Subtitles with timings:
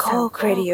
[0.00, 0.04] โค
[0.36, 0.72] กเรดิโอ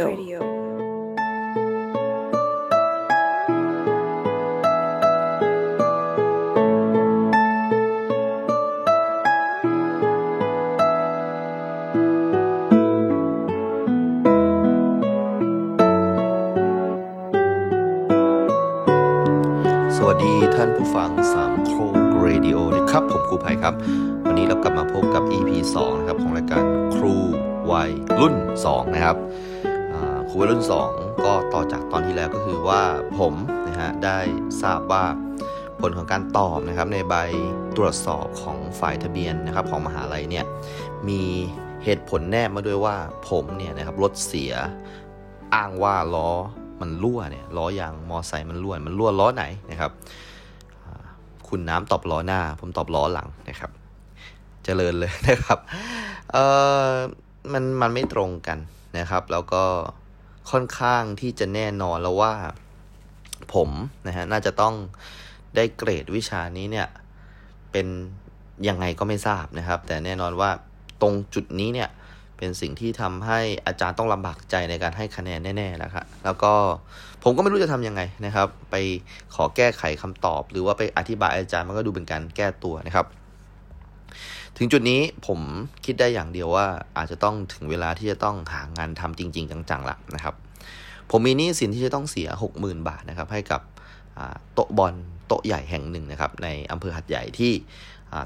[19.96, 23.74] สวัสดีท่านผู้ฟังสามโคกเรดิโอนะครับ ผมครูไวครับ
[24.26, 26.29] วันนี้เรากลับมาพบกับ EP 2 นะครับของ
[28.58, 29.16] 2 นะครับ
[30.28, 32.82] ครูวัยรุ่น 2 ก็ต่อจากตอนที่แล้วก็คือว่า
[33.18, 33.34] ผม
[33.68, 34.18] นะฮะได้
[34.62, 35.04] ทราบว่า
[35.80, 37.14] ผลของการตอบนะครับในใบ
[37.76, 40.44] ตรวจสอบของฝ่ายทะเบียนนะครับของมหาลัยเนี่ย
[41.08, 41.22] มี
[41.84, 42.96] เหตุผลแนบมาด้วยว่า
[43.28, 44.52] ผมเนี่ยนะครับรถเสีย
[45.54, 46.30] อ้างว่าล้อ
[46.80, 49.90] มันรั่วเนี่ยล้อยางมอไซค์มันรั่วมันรั่วล้อไหนนะครับ
[51.48, 53.70] คุณน้ำตอบล้อหน้า ผมตอบล้อหลังนะครับ
[54.64, 55.58] เจริญเลยนะครับ
[56.32, 56.38] เอ
[56.88, 56.92] อ
[57.52, 58.58] มันมันไม่ตรงกัน
[58.98, 59.64] นะครับ แล้วก็
[60.50, 62.32] ค่อนข้างที่จะแน่นอนแล้วว่า
[63.54, 63.70] ผม
[64.06, 64.74] นะฮะน่าจะต้อง
[65.56, 66.88] ได้เกรดวิชานี้เนี่ย
[67.72, 67.86] เป็น
[68.68, 70.50] ยังไงก็ไม่ทราบนะครับ แต่แน่นอนว่า
[71.02, 71.88] ตรงจุดนี้เนี่ย
[72.38, 76.52] เป็นสิ่งที่ทำให้อาจารย์ต้องลำบากใจในการให้คะแนนแน่ๆแล้วครับแล้วก็
[77.22, 78.76] ผมก็ไม่รู้จะทำยังไงนะครับ ไป
[79.34, 83.06] ขอแก้ไขคำตอบ หรือว่าไปอธิบายอาจารย์มันก็ดูเป็นการแก้ตัวนะครับ
[84.62, 85.40] ถึงจุดนี้ผม
[85.84, 86.66] คิดได้อย่างเดียวว่า
[86.96, 90.34] อาจจะต้องถึงเวลาที่จะต้องหางานทำจริง ๆ จังๆละนะครับ
[91.10, 93.60] ผมมีหนี้สินที่จะต้องเสีย 60,000 บาทนะครับ ให้กับ
[94.54, 94.94] โต๊ะบอล
[95.26, 97.52] โต๊ะใหญ่แห่งหนึ่งนะครับ ในอำเภอหัดใหญ่ที่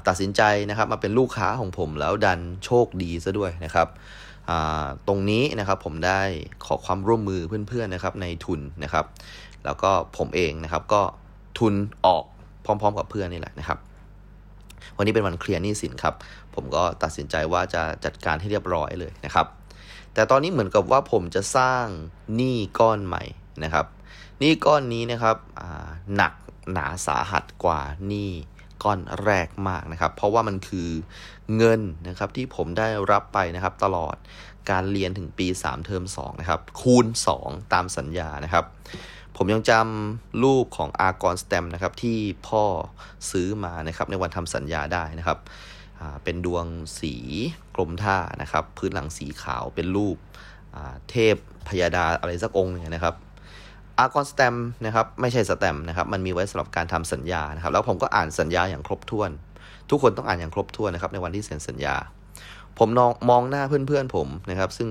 [0.07, 3.87] ตัดสินใจนะครับมาเป็นลูกค้าของผมแล้วดันโชคดีซะด้วยนะครับ
[5.07, 6.21] ตรงนี้นะครับผมได้
[6.65, 9.05] ขอความร่วมมือเพื่อนๆนะครับในทุนนะครับ
[9.65, 11.01] แล้วก็ผมเองนะครับก็
[11.59, 11.73] ทุน
[12.05, 12.23] ออก
[12.65, 13.79] พร้อม ๆ กับเพื่อนนี่แหละนะครับ
[14.97, 16.15] วันนี้เป็นวันเคลียร์หนี้สินครับ
[16.55, 19.47] ผมก็ตัดสินใจว่าจะจัดการให้เรียบร้อยเลยนะครับ
[20.13, 21.85] แต่ตอนนี้เหมือนกับว่าผมจะสร้าง
[22.35, 23.23] หนี้ก้อนใหม่
[23.63, 23.85] นะครับ
[24.39, 25.37] หนี้ก้อนนี้นะครับ
[26.15, 26.33] หนัก
[26.71, 28.31] หนาสาหัสกว่าหนี้
[28.83, 30.89] ก้อนแรกมากนะครับ เพราะว่ามันคือ
[31.55, 34.15] เงินนะครับที่ผมได้รับไปนะครับตลอด
[34.69, 37.05] การเรียนถึงปี 3 เทอม2นะครับคูณ
[37.39, 38.65] 2 ตามสัญญานะครับ
[39.37, 42.63] ผมยังจำรูปของอากรสแตมนะครับที่พ่อ
[43.31, 45.39] ซื้อมานะครับในวันทำสัญญาได้นะครับ
[46.23, 46.65] เป็นดวง
[46.99, 47.15] สี
[47.75, 50.17] กรมท่านะครับ พื้นหลังสีขาวเป็นรูป
[51.09, 51.35] เทพ
[51.67, 53.15] พยาดาอะไรสักองค์เนี่ยนะครับ
[53.99, 59.31] อากรสแตมนะครับไม่ใช่สแตมนะครับมันมีไว้สำหรับการทำสัญญานะครับ แล้วผมก็อ่านสัญญาอย่างครบถ้วน
[59.89, 61.95] ทุกคนต้องอ่านอย่างครบถ้วนนะครับในวันที่เซ็นสัญญา
[62.79, 64.89] ผมมองมองหน้าเพื่อนๆผมนะครับ ซึ่ง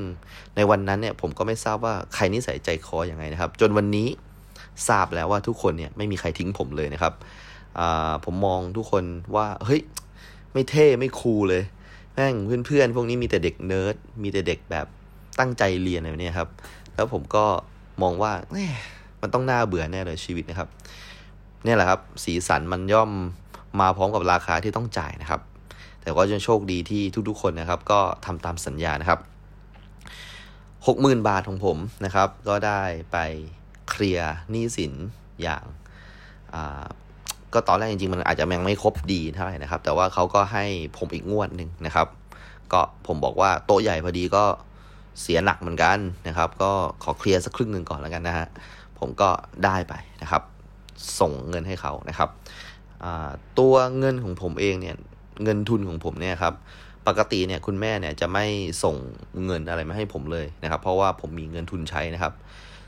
[0.56, 4.08] ในวันนั้นเนี่ยผมก็ไม่ทราบว่าใครนิสัยใจคออย่างไงนะครับ จนวันนี้
[4.88, 7.12] ทราบแล้วว่าทุกคนเนี่ยไม่มีใครทิ้งผมเลยนะครับ
[8.24, 9.04] ผมมองทุกคน
[9.36, 9.80] ว่าเฮ้ย
[10.52, 11.62] ไม่เท่ไม่ cool เลย
[12.14, 12.34] แม่ง
[12.66, 14.86] เพื่อนๆพวกนี้มีแต่เด็กเนิร์ดมีแต่เด็กแบบ
[15.38, 16.48] ตั้งใจเรียนอะไรเนี้ยครับ
[16.94, 17.44] แล้วผมก็
[18.02, 18.56] มองว่าแหม
[19.22, 20.68] มันต้องน่าเบื่อแน่เลยชีวิตนะครับ
[21.64, 23.10] เนี่ยแหละครับ สีสันมันย่อม
[23.80, 25.40] มาพร้อมกับราคาที่ต้องจ่ายนะครับ
[26.02, 29.20] แต่ก็ยังโชคดีที่ทุกๆคนนะครับ ก็ทำตามสัญญานะครับ
[30.86, 33.18] หกหมื่นบาทของผมนะครับ ก็ได้ไป
[33.94, 34.92] เคลียร์หนี้สิน
[35.42, 35.64] อย่าง
[37.52, 40.64] ก็ตอนแรกจริงๆ มันอาจจะยังไม่ครบดีเท่าไหร่นะครับ แต่ว่าเขาก็ให้
[40.98, 42.06] ผมอีกงวดหนึ่งนะครับ
[42.72, 44.44] ก็ผมบอกว่าโต๊ะใหญ่พอดีก็
[45.20, 46.72] เสียหนักเหมือนกันนะครับ ก็
[47.04, 48.46] ขอเคลียร์สักครึ่งหนึ่งก่อนแล้วกันนะฮะ
[48.98, 49.28] ผมก็
[49.64, 50.42] ได้ไปนะครับ
[51.20, 52.30] ส่งเงินให้เขานะครับ
[53.58, 54.96] ตัวเงินของผมเองเนี่ย
[55.44, 56.54] เงินทุนของผมเนี่ยครับ
[57.08, 58.44] ปกติเนี่ยคุณแม่เนี่ยจะไม่
[58.84, 58.96] ส่ง
[59.44, 62.32] เงินอะไรมาให้ผมเลยนะครับ เพราะว่าผมมีเงินทุนใช้นะครับ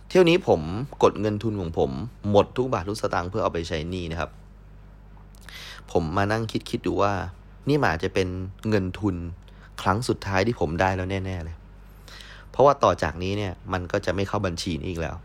[0.09, 0.61] เที่ยวนี้ผม
[1.03, 1.91] กดเงินทุนของผม
[2.31, 4.31] หมดทุกบาททุกสตางค์เพื่อเอาไปใช้หนี้นะครับ
[5.93, 7.13] ผมมานั่งคิดคิดดูว่า
[7.69, 8.29] นี่มันอาจจะเป็น
[8.69, 9.17] เงินทุน
[9.83, 11.57] ครั้งสุดท้ายที่ผมได้แล้วแน่ ๆ เลย
[12.51, 15.17] เพราะว่าต่อจากนี้เนี่ยมันก็จะไม่เข้าบัญชีนี้อีกแล้ว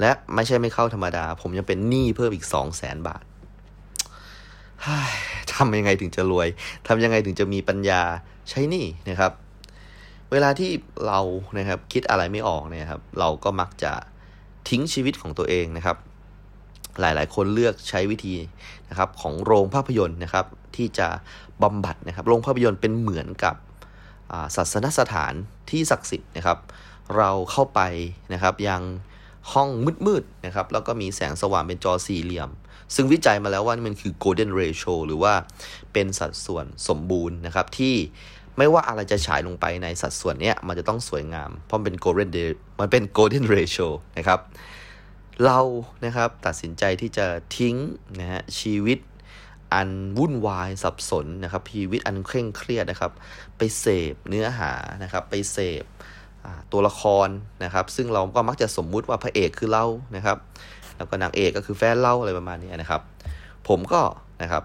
[0.00, 3.22] และไม่ใช่ไม่เข้าธรรมดา ผมยังเป็นหนี้เพิ่มอีกสองแสนบาท
[5.54, 6.48] ทำยังไงถึงจะรวย
[6.86, 8.00] ทำยังไงถึงจะมีปัญญา
[8.50, 9.32] ใช้หนี้นะครับ
[10.34, 10.70] เวลาที่
[11.06, 11.20] เรา
[11.58, 13.92] นะครับคิดอะไรไม่ออกเนี่ยครับเราก็มักจะ
[14.68, 15.96] ทิ้งชีวิตของตัวเองนะครับ
[17.00, 18.36] หลายๆ คนเลือกใช้วิธี
[18.90, 20.46] นะครับของโรงภาพยนตร์นะครับ
[20.76, 21.08] ที่จะ
[21.62, 23.56] บำบัดนะครับโรงภาพยนตร์เป็นเหมือนกับ
[24.32, 25.32] อ่าศาสนสถาน
[25.70, 26.58] ที่ศักดิ์สิทธิ์นะครับ
[27.16, 27.80] เราเข้าไป
[28.32, 28.82] นะครับยัง
[29.52, 29.68] ห้อง
[30.06, 32.50] มืดๆนะครับแล้วก็มีแสงสว่างเป็นจอสี่เหลี่ยม
[32.94, 35.34] ซึ่งวิจัยมาแล้วว่านี่มันคือ golden ratio หรือว่า
[35.92, 37.94] เป็นสัดส่วนสมบูรณ์นะครับที่
[38.58, 44.40] ไม่ว่าอะไรจะฉายลงไปในสัดส่วนเนี้ยมันจะต้องสวยงาม เพราะมันเป็น golden day- มันเป็น golden ratio นะครับ
[45.44, 45.60] เรา
[46.04, 47.76] นะครับตัดสินใจที่จะทิ้ง
[48.20, 48.98] นะฮะชีวิต
[49.74, 53.12] อันวุ่นวายสับสนนะครับชีวิตอันเคร่งเครียดนะครับ
[53.56, 54.72] ไปเสพเนื้อหา
[55.02, 55.84] นะครับ ไปเสพ
[56.72, 57.28] ตัวละคร
[57.64, 59.84] นะครับ ซึ่งเราก็มักจะสมมุติว่าพระเอกคือเรา
[60.16, 60.38] นะครับ
[60.96, 63.02] แล้วก็นางเอกก็คือแฟนเราอะไรประมาณนี้นะครับ
[63.68, 64.02] ผมก็
[64.42, 64.62] นะครับ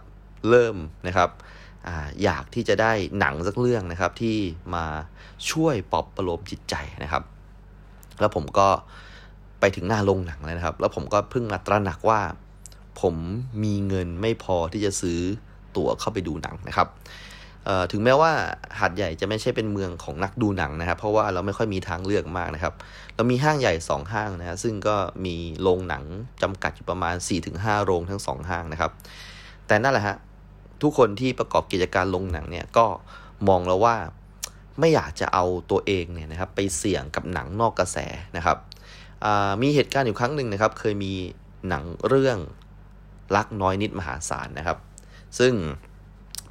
[0.50, 0.76] เริ่ม
[1.08, 1.30] นะครับ
[2.24, 4.38] อยากที่จะได้หนังสักเรื่องนะครับ ที่
[4.76, 4.86] มา
[5.52, 7.24] ช่วยปลอบประโลมจิตใจนะครับ
[8.20, 8.68] แล้วผมก็
[9.60, 12.22] ไปถึงหน้าโรงหนังเลยนะครับ แล้วผมก็เพิ่งมาตระหนักว่า
[13.02, 13.16] ผม
[13.64, 15.20] มีเงินไม่พอที่จะซื้อ
[15.76, 16.88] ตั๋วเข้าไปดูหนังนะครับ
[17.92, 18.32] ถึงแม้ว่า
[18.80, 22.74] หาดใหญ่จะไม่ใช่เป็นเมืองของนักดูหนังนะครับ เพราะว่าเราไม่ค่อยมีทางเลือกมากนะครับ
[23.16, 24.96] เรามีห้างใหญ่ 2 ห้างนะซึ่งก็
[25.26, 26.04] มีโรงหนัง
[26.42, 27.16] จำกัดอยู่ประมาณ
[27.52, 28.92] 4-5 โรงทั้ง 2 ห้างนะครับ
[29.68, 30.16] แต่นั่นแหละฮะ
[30.84, 32.86] ทุกคนที่ประกอบกิจการโรงหนังเนี่ยก็
[33.48, 33.96] มองแล้วว่า
[34.80, 37.98] ไม่อยากจะเอาตัวเองเนี่ยนะครับไปเสี่ยงกับหนังนอกกระแส
[38.38, 38.58] นะครับ
[39.62, 41.14] มีเหตุการณ์อยู่ครั้งหนึ่งนะครับ เคยมี
[41.70, 42.38] หนังเรื่อง
[43.36, 44.78] รักน้อยนิดมหาศาลนะครับ
[45.40, 45.54] ซึ่ง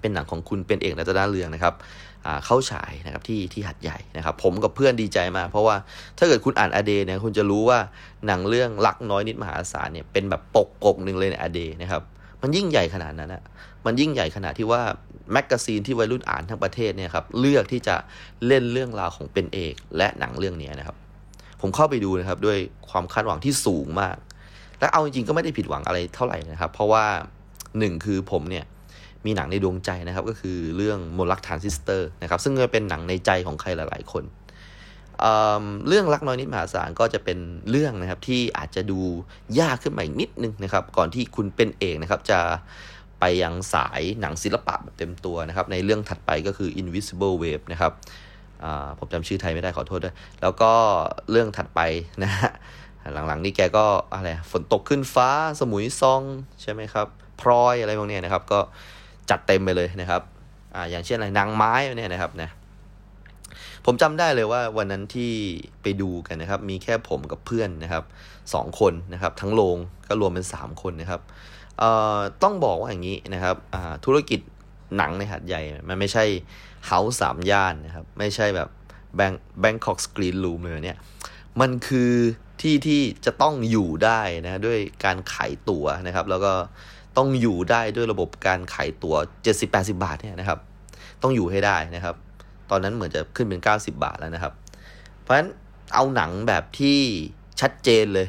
[0.01, 1.75] เป็นหนังของคุณเป็นเอกรัตนเรืองนะครับ
[2.45, 5.77] เข้าฉายนะครับที่ที่หัดใหญ่นะครับ ผมกับเพื่อนดีใจมากเพราะว่า
[6.19, 7.79] ถ้าเกิดคุณอ่านอเดเนี่ยคุณจะรู้ว่า
[8.27, 12.03] หนังเรื่องรักน้อยนิดมหาศาลเนี่ยเป็นแบบปกปกหนึ่งเลยในอเดนะครับ
[12.43, 13.43] มันยิ่งใหญ่ขนาดนั้นนะ
[13.87, 14.83] มันยิ่งใหญ่ขนาดที่ว่า
[15.32, 17.97] magazine ที่วัยรุ่นอ่านทั้งประเทศเนี่ยครับเลือกที่จะ
[18.47, 20.97] เล่นเรื่องราวของเป็นเอก และหนังเรื่องนี้นะครับ
[21.61, 22.59] ผมเข้าไปดูนะครับด้วย
[22.91, 24.17] ความคาดหวังที่สูงมาก
[24.81, 27.05] และเอาจริงๆก็ไม่ได้ผิดหวังอะไรเท่าไหร่นะครับ เพราะว่า
[27.79, 28.65] หนึ่งคือผมเนี่ย
[29.27, 35.25] มีหนังในดวงใจนะครับ ก็คือเรื่องมนต์รักทรานซิสเตอร์นะครับ ซึ่งเป็นหนังในใจของใครหลาย ๆ คน
[35.89, 37.39] เรื่องรักน้อยนิดมหาศาลก็จะเป็น
[37.71, 39.01] เรื่องนะครับที่อาจจะดู
[39.61, 42.39] ยากขึ้นมาอีกนิดนึงนะครับ ก่อนที่คุณเป็นเอกนะครับจะ
[43.20, 47.93] ไปยังสายหนังศิลปะแบบเต็มตัวนะครับ ในเรื่องถัดไปก็คือ Invisible Wave นะครับ
[48.99, 50.73] ผมจำชื่อไทยไม่ได้ขอโทษด้วย แล้วก็
[51.31, 51.81] เรื่องถัดไป
[52.23, 52.50] นะฮะ
[53.26, 55.29] หลังๆนี่แกก็อะไรฝนตกขึ้นฟ้า
[55.61, 56.23] สมุยซอง
[56.62, 57.06] ใช่ไหมครับ
[57.41, 58.61] พลอยอะไรพวกนี้นะครับ ก็
[59.31, 60.23] จัดเต็มไปเลยนะครับ
[60.75, 62.50] อ่าอย่างเช่นอะไรนางไม้เนี่ยนะครับนะ
[63.85, 65.32] ผมจำได้เลยว่าวันนั้นที่
[65.82, 68.05] ไปดูกันนะครับ มีแค่ผมกับเพื่อนนะครับ
[68.55, 69.79] สองคนนะครับ ทั้งโรง
[70.09, 71.20] ก็รวมเป็นสามคนนะครับ
[71.79, 74.41] เอ่อต้องบอกว่าอย่างนี้นะครับอ่าธุรกิจ
[74.97, 76.25] หนังในหัดใหญ่ มันไม่ใช่
[76.87, 78.69] เฮาส์สามย่านนะครับ ไม่ใช่แบบ
[79.17, 80.99] แบงแบงคอกสกรีนรูมเลยเนี่ย
[81.61, 82.13] มันคือ
[82.61, 86.53] ที่ที่จะต้องอยู่ได้นะด้วยการขายตั๋วนะครับ แล้วก็
[87.17, 89.17] ต้องอยู่ได้ด้วยระบบการขายตัว๋ว
[89.59, 90.59] 70-80 บาทเนี่ยนะครับ
[91.23, 92.17] ต้องอยู่ให้ได้นะครับ
[92.71, 94.53] ตอนนั้นเหมือนจะขึ้นเป็น 90 บาทแล้วนะครับ
[95.21, 95.49] เพราะฉะนั้น
[95.95, 96.99] เอาหนังแบบที่
[97.61, 98.27] ชัดเจนเลย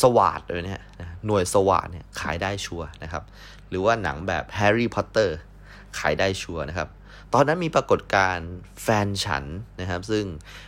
[0.00, 0.82] สวาดเลยเนี่ย
[1.26, 3.22] หน่วยสวาดเนี่ยขายได้ชัวร์นะครับ
[3.70, 5.36] หรือว่าหนังแบบแฮร์รี่พอตเตอร์
[5.98, 6.88] ขายได้ชัวร์นะครับ
[7.34, 8.50] ตอนนั้นมีปรากฏการณ์
[8.82, 9.44] แฟนฉัน
[9.80, 10.24] นะครับ ซึ่ง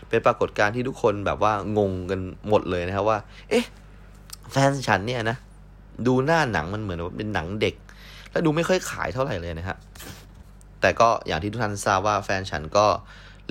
[0.08, 3.18] เป็นปรากฏการณ์ที่ทุกคนแบบว่างงกันหมดเลยนะครับว่า
[3.50, 3.64] เอ๊ะ
[4.52, 5.36] แฟนฉันเนี่ยนะ
[6.06, 7.74] ดูหน้าหนังมันเหมือนว่าเป็นหนังเด็ก
[8.30, 9.78] แล้วดูไม่ค่อยขายเท่าไหร่เลยนะครับ
[10.80, 12.86] แต่ก็อย่างที่ทุกท่านทราบว่าแฟนฉันก็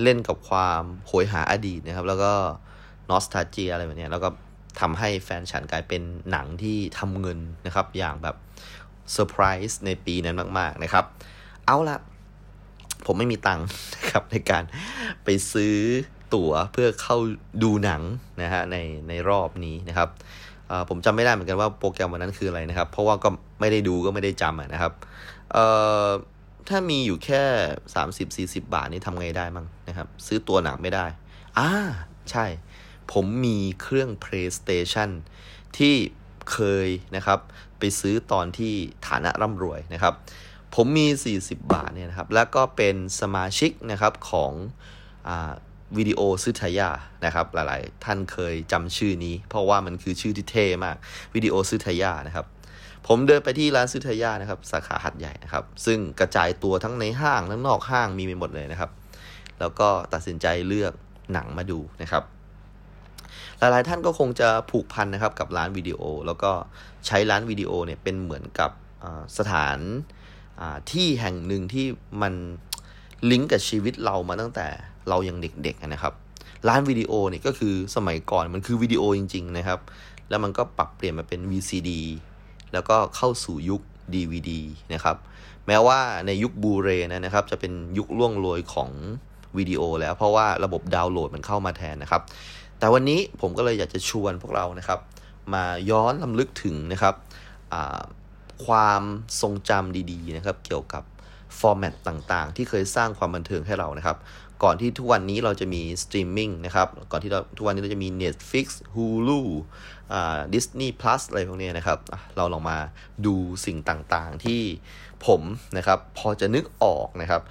[0.02, 2.32] เล่นกับความโหยหาอดีตนะครับ แล้วก็
[3.10, 4.28] นอสตาเจียอะไรแบบนี้แล้วก็
[4.80, 8.36] ทำให้แฟนฉันกลายเป็นหนังที่ทำเงินนะครับ อย่างแบบ
[9.12, 11.04] เซอร์ไพรส์ในปีนั้นมาก ๆ นะครับ
[11.66, 11.96] เอาละ
[13.06, 13.66] ผมไม่มีตังค์
[13.96, 14.62] นะครับในการ
[15.24, 15.76] ไปซื้อ
[16.34, 17.16] ตั๋วเพื่อเข้า
[17.62, 18.02] ดูหนัง
[18.42, 18.76] นะฮะใน
[19.08, 20.08] ในรอบนี้นะครับ
[20.88, 23.28] ผมจำไม่ได้เหมือนกันว่าโปรแกรมวันนั้นคืออะไรนะครับ เพราะว่าก็
[23.60, 24.92] ไม่ได้ดูก็ไม่ได้จำนะครับ
[26.68, 27.42] ถ้ามีอยู่แค่
[28.56, 31.06] 30-40 บาทนี่ทำไงได้มั้งนะครับ ซื้อตัวหนังไม่ได้
[31.58, 31.70] อ่า
[32.30, 32.44] ใช่
[33.12, 35.10] ผมมีเครื่อง PlayStation
[35.78, 35.94] ที่
[36.52, 37.40] เคยนะครับ
[37.78, 38.74] ไปซื้อตอนที่
[39.08, 40.14] ฐานะร่ำรวยนะครับ
[40.74, 41.06] ผมมี
[41.40, 44.52] 40 บาทเนี่ยนะครับ แล้วก็เป็นสมาชิกนะครับของ
[45.96, 46.90] วิดีโอซื้อทายา
[47.24, 50.96] นะครับ หลายๆ ท่านเคยจำชื่อนี้ เพราะว่ามันคือชื่อที่เท่มาก
[51.34, 52.46] วิดีโอซื้อทายานะครับ
[53.06, 58.90] ผมเดินไปที่ร้านซื้อทายานะครับ สาขาหัดใหญ่นะครับ ซึ่งกระจายตัวทั้งในห้างทั้งนอกห้างมีไปหมดเลยนะครับ
[59.60, 60.92] แล้วก็ตัดสินใจเลือก
[61.32, 62.22] หนังมาดูนะครับ
[63.58, 66.50] หลายๆท่านก็คงจะผูกพันนะครับกับร้านวิดีโอ แล้วก็
[67.06, 68.70] ใช้ร้านวิดีโอเนี่ยเป็นเหมือนกับ
[69.38, 69.78] สถาน
[70.92, 71.86] ที่แห่งหนึ่งที่
[72.22, 72.34] มัน
[73.30, 74.66] ลิงก์กับชีวิตเรามาตั้งแต่
[75.08, 76.14] เรายังเด็กๆนะครับ
[76.68, 79.80] ร้านวิดีโอเนี่ยก็คือสมัยก่อนมันคือวิดีโอจริง ๆ นะครับ
[80.28, 81.90] แล้วมันก็ปรับเปลี่ยนมาเป็น VCD
[82.72, 83.82] แล้วก็เข้าสู่ยุค
[84.14, 84.50] DVD
[84.92, 85.16] นะครับ
[85.66, 88.90] แม้ว่าในยุคบูเรนะครับ จะเป็นยุคล่วงโรยของ
[89.56, 92.22] วิดีโอแล้วเพราะว่าระบบดาวน์โหลดมันเข้ามาแทนนะครับ
[92.84, 95.00] แต่วันนี้ผมก็เลยอยากจะชวนพวกเรานะครับ
[95.54, 97.14] มาย้อนลำลึกถึงนะครับ
[98.66, 99.02] ความ
[99.40, 101.02] ทรงจำดีๆนะครับ เกี่ยวกับ
[101.58, 104.16] format ต่างๆ ที่เคยสร้างความบันเทิงให้เรานะครับ
[104.62, 109.40] ก่อนที่ทุกวันนี้เราจะมีสตรีมมิ่งนะครับ ก่อนที่เราทุกวันนี้เราจะมี Netflix Hulu
[110.12, 111.98] อ่า Disney Plus อะไรพวกนี้นะครับ
[112.36, 112.78] เราลองมา
[113.26, 113.34] ดู
[113.66, 114.62] สิ่งต่างๆที่
[115.26, 115.42] ผม
[115.76, 117.42] นะครับ พอจะนึกออกนะครับ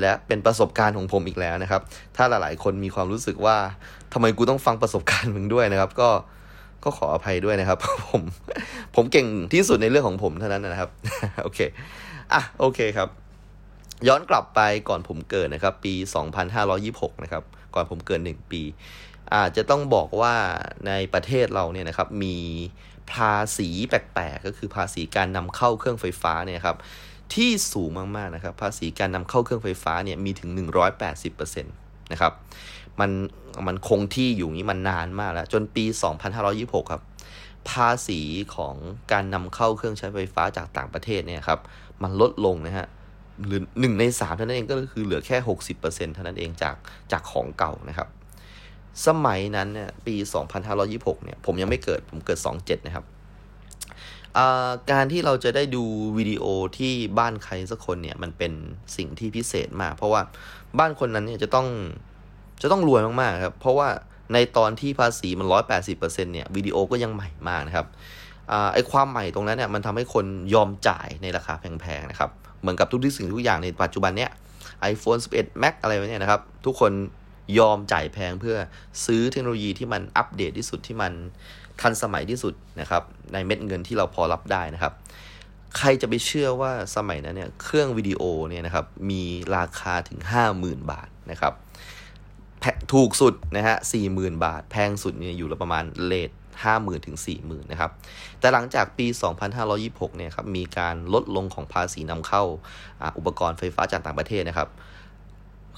[0.00, 1.82] และเป็นประสบการณ์ของผมอีกแล้วนะครับ
[2.16, 3.56] ถ้าหลายๆ คนมีความรู้สึกว่า
[4.12, 6.10] ทำไมกูต้องฟังประสบการณ์มึงด้วยนะครับ ก็
[6.84, 7.78] ก็ขออภัยด้วยนะครับ
[8.10, 8.22] ผม
[8.96, 10.90] ผมเก่งที่สุดในเรื่องของผมเท่านั้นนะครับ
[11.42, 11.60] โอเค
[12.32, 13.08] อะโอเคครับ
[14.08, 15.94] ย้อนกลับไปก่อนผมเกิดนะครับ ปี
[16.58, 17.42] 2526 นะครับ
[17.74, 18.62] ก่อนผมเกิด 1 ปี
[19.34, 20.34] อาจจะต้องบอกว่า
[20.86, 22.36] ในประเทศเราเนี่ยนะครับมี
[23.12, 26.76] ภาษีแปลกๆ ก็คือภาษีการนำเข้าเครื่องไฟฟ้าเนี่ยครับ
[27.34, 30.50] ที่สูงมากๆนะครับ ภาษีการนำเข้าเครื่องไฟฟ้าเนี่ยมีถึง
[31.06, 32.32] 180%นะครับ
[33.00, 33.10] มัน
[33.66, 35.84] มันคงที่อยู่นี้มันนานมากแล้ว จนปี
[36.38, 37.02] 2526 ครับ
[37.70, 38.20] ภาษี
[38.54, 38.74] ของ
[39.12, 41.60] การนำเข้าเครื่องใช้ไฟฟ้าจากต่างประเทศเนี่ยครับ
[42.02, 42.86] มันลดลงนะฮะ
[43.46, 45.36] หรือหนึ่งในสามเท่านั้นเองก็คือเหลือแค่
[45.76, 46.76] 60%เท่านั้นเองจาก
[47.12, 48.08] จากของเก่านะครับ
[49.06, 50.14] สมัยนั้นเนี่ยปี
[50.70, 53.04] 2526 เนี่ยผมยังไม่เกิดผมเกิด 27 นะครับ
[54.92, 55.84] การที่เราจะได้ดู
[56.18, 56.44] วิดีโอ
[56.78, 58.52] ที่บ้านใครสักคนเนี่ยมันเป็น
[58.96, 60.20] สิ่งที่พิเศษมาก เพราะว่า
[60.78, 61.66] บ้านคนนั้นเนี่ยจะต้อง
[62.62, 63.88] จะต้องรวยมากๆครับเพราะว่า
[64.32, 65.46] ในตอนที่ภาษีมัน
[65.90, 67.86] 180%เนี่ยวิดีโอก็ยังใหม่มากนะครับ
[68.52, 74.30] อไอความใหม่ตรงนั้นเนี่ยมันทำให้คนยอมจ่ายในราคาแพงๆนะครับเหมือนกับทุกสิ่งทุกอย่างในปัจจุบันเนี้ย
[74.92, 76.92] iPhone 11 Mac อะไรเนี่ยนะครับ ทุกคน
[77.58, 78.56] ยอมจ่ายแพงเพื่อ
[79.04, 81.12] ซื้อเทคโนโลยีที่มันอัปเดตที่สุดที่มัน
[81.80, 83.02] ทันสมัยที่สุดนะครับ
[83.32, 84.92] ในเม็ดเงินที่เราพอรับได้นะครับ
[85.76, 89.22] ใครจะไปเชื่อว่าสมัยนั้นเนี่ยเครื่องวิดีโอเนี่ยนะครับมี
[89.56, 90.20] ราคาถึง
[90.54, 91.52] 50,000 บาทนะครับ
[92.92, 96.30] ถูกสุดนะฮะสี่หมื่นบาท แพงสุดเนี่ยอยู่ประมาณเลท
[96.64, 97.90] ห้าหมื่นถึงสี่หมื่นนะครับ
[98.40, 99.06] แต่หลังจากปี
[99.62, 102.42] 2526 เนี่ยครับ มีการลดลงของภาษีนำเข้า
[103.18, 104.68] อุปกรณ์ไฟฟ้าจากต่างประเทศนะครับ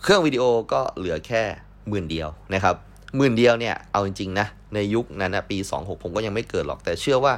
[0.03, 1.43] เครื่องวิดีโอก็เหลือแค่
[1.89, 2.77] หมื่นเดียวนะครับ
[3.17, 7.35] หมื่นเดียวเนี่ยเอาจริงๆนะในยุคนั้นนะปี 26 ผมก็ยังไม่เกิดหรอกแต่เชื่อว่า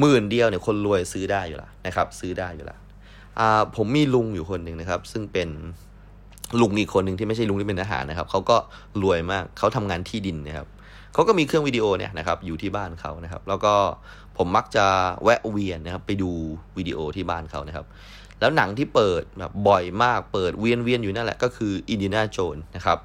[0.00, 2.78] หมื่นเดียวเนี่ยคนรวยซื้อได้อยู่แล้วนะครับ ซื้อได้อยู่แล้ว
[3.76, 5.48] ผมมีลุงอยู่คนหนึ่งนะครับ ซึ่งเป็น
[6.60, 8.56] ลุงอีกคนหนึ่งที่ไม่ใช่ลุงที่เป็นทหารนะครับเขาก็
[9.02, 10.68] รวยมากเขาทำงานที่ดินนะครับ
[11.14, 13.74] เขาก็มีเครื่องวิดีโอเนี่ยนะครับอยู่ที่บ้านเขานะครับ แล้วก็
[14.36, 14.86] ผมมักจะ
[15.22, 16.30] แวะเวียนนะครับ ไปดู
[16.76, 17.86] วิดีโอที่บ้านเขานะครับ
[18.40, 22.98] แล้วหนังที่เปิดแบบบ่อยมากเปิดเวียนเวียนอยู่นั่นแหละก็คืออินเดียนาโจนนะครับ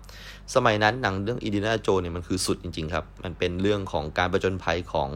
[0.56, 5.10] สมัยนั้นหนังเรื่องอินเดียนาโจเนี่ยมันคือสุดจริง ๆ ครับ มันเป็นเรื่องของการประจนภัยของ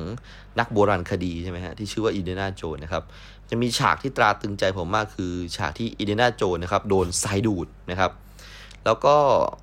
[0.59, 3.03] นักโบราณคดีใช่ไหมฮะที่ชื่อว่าอินเดียนาโจนะครับ
[3.49, 8.11] จะมีฉากที่ตราตึงใจผมมากคือ ฉากที่อินเดียนาโจนนะครับโดนสายดูดนะครับ
[8.85, 9.15] แล้วก็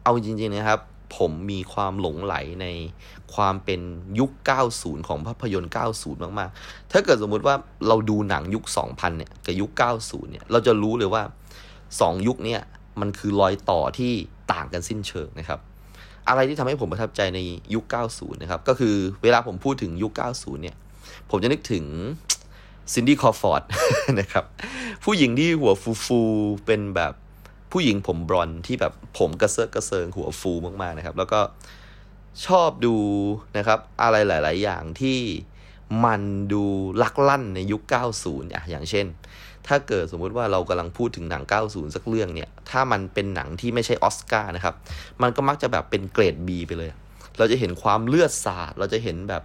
[0.02, 0.80] เอาจริงๆนะครับ
[1.16, 2.66] ผมมีความหลงไหลใน
[3.35, 3.80] ความเป็น
[4.18, 4.30] ยุค
[4.71, 7.54] 90 ของภาพยนตร์ 90 มากๆ ถ้าเกิดสมมุติว่า
[7.88, 11.23] เราดูหนังยุค 2000 เนี่ยกับยุค 90 เนี่ยเราจะรู้เลยว่า
[11.75, 12.61] 2 ยุคเนี่ย
[13.00, 14.12] มันคือรอยต่อที่
[14.52, 15.60] ต่างกันสิ้นเชิงนะครับ
[16.28, 17.40] อะไรที่ทำให้ผมประทับใจใน
[17.74, 17.84] ยุค
[18.14, 20.76] 90 นะครับ ก็คือเวลาผมพูดถึงยุค 90 เนี่ย
[21.30, 21.84] ผมจะนึกถึง
[22.92, 23.62] ซินดี้ ครอว์ฟอร์ด
[24.20, 24.44] นะครับ
[25.04, 25.72] ผู้หญิงที่หัว
[26.04, 27.12] ฟูๆเป็นแบบ
[27.72, 31.40] ผู้หญิงผมบรอนที่แบบผมกระเซอะกระเซิงหัวฟูมากๆนะครับ แล้วก็
[32.46, 32.96] ชอบดู
[33.56, 35.18] นะครับ อะไรหลาย ๆ อย่างที่
[36.04, 36.22] มัน
[36.52, 36.64] ดู
[37.02, 37.82] ลักลั่นในยุค
[38.18, 39.06] 90 อะ อย่างเช่น
[39.68, 44.75] ถ้าเกิดสมมุติว่าเรากำลังพูดถึงหนัง 90 สักเรื่องเนี่ย ถ้ามันเป็นหนังที่ไม่ใช่ออสการ์นะครับ
[45.23, 46.90] มันก็มักจะแบบเป็นเกรด B ไปเลย
[47.38, 49.42] เราจะเห็นความเลือดสาด เราจะเห็นแบบ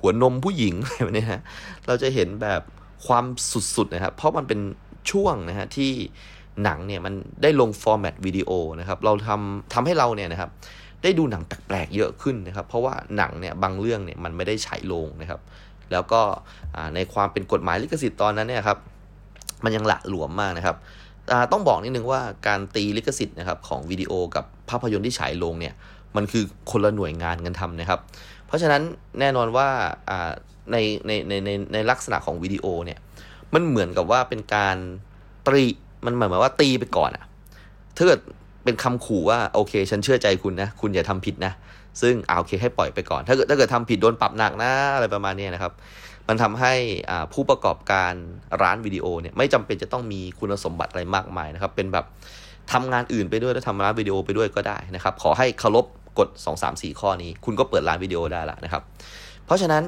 [0.00, 1.42] หัวนมผู้หญิงอะไรแบบนี้ฮะ
[1.86, 2.60] เราจะเห็นแบบ
[3.06, 3.24] ความ
[3.76, 4.60] สุดๆนะครับ เพราะมันเป็น
[5.10, 5.92] ช่วงนะฮะที่
[6.64, 8.50] หนังเนี่ยมันได้ลงฟอร์แมตวิดีโอ
[8.80, 10.50] นะครับ เราทำทำให้เราเนี่ยนะครับ
[11.02, 15.40] ได้ดูหนังแปลกๆเยอะขึ้นนะครับ เพราะว่าหนังเนี่ยบางเรื่องเนี่ยมันไม่ได้ฉายลงนะครับ
[15.92, 16.20] แล้วก็
[16.94, 18.78] ในความเป็นกฎหมายลิขสิทธิ์ตอนนั้นเนี่ยครับ
[19.64, 20.76] มันยังหละหลวมมากนะครับ
[21.52, 25.74] ต้องบอกนิดนึงว่าการตีลิขสิทธิ์นะครับของวิดีโอกับภาพยนตร์ที่ฉายลงเนี่ย
[26.16, 28.00] มันคือคนละหน่วยงานกันทำนะครับ
[28.46, 28.82] เพราะฉะนั้น
[29.20, 29.68] แน่นอนว่า
[30.72, 30.76] ใน
[31.06, 32.98] ในในในในลักษณะของวิดีโอเนี่ย
[33.54, 34.76] มันเหมือนกับว่าเป็นการ
[35.46, 35.64] ตรี
[36.06, 37.24] มันหมายว่าตีไปก่อนอะ
[37.96, 38.20] ถ้าเกิด
[38.64, 41.52] เป็นคำขู่ว่าโอเค ฉันเชื่อใจคุณนะ คุณอย่าทำผิดนะ
[42.00, 45.72] ซึ่งเอาโอเคให้ปล่อยไปก่อน ถ้าเกิดถ้าเกิดทำผิดโดนปรับหนักนะอะไรประมาณนี้นะครับ
[46.32, 46.74] มันทำให้
[47.32, 48.12] ผู้ประกอบการ
[48.62, 52.04] ร้านวิดีโอเนี่ยไม่จำเป็นจะต้องมีคุณสมบัติอะไรมากมายนะครับ เป็นแบบ
[52.72, 55.86] ทำงานอื่นไปด้วยแล้วทำร้านวิดีโอไปด้วยก็ได้นะครับ ขอให้เคารพ
[56.18, 58.82] กฎ2 3 4 ข้อนี้ คุณก็เปิดร้านวิดีโอได้ละนะครับ
[59.44, 59.82] เพราะฉะนั้น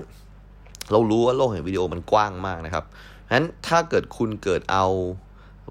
[0.91, 2.85] เรารู้ว่าโลกแห่งวิดีโอมันกว้างมากนะครับ
[3.27, 4.87] ฉะนั้นถ้าเกิดคุณเกิดเอา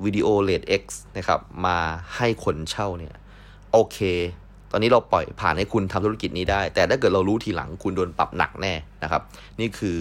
[0.06, 0.84] วิดีโอเลด X
[1.18, 1.78] นะครับมา
[2.16, 3.16] ให้คนเช่าเนี่ย
[3.72, 4.00] โอเค
[4.72, 9.22] ตอนนี้เราปล่อยผ่านให้คุณทำธุรกิจนี้ได้ แต่ถ้าเกิดเรารู้ทีหลังคุณโดนปรับหนักแน่นะครับ
[9.60, 10.00] นี่คือ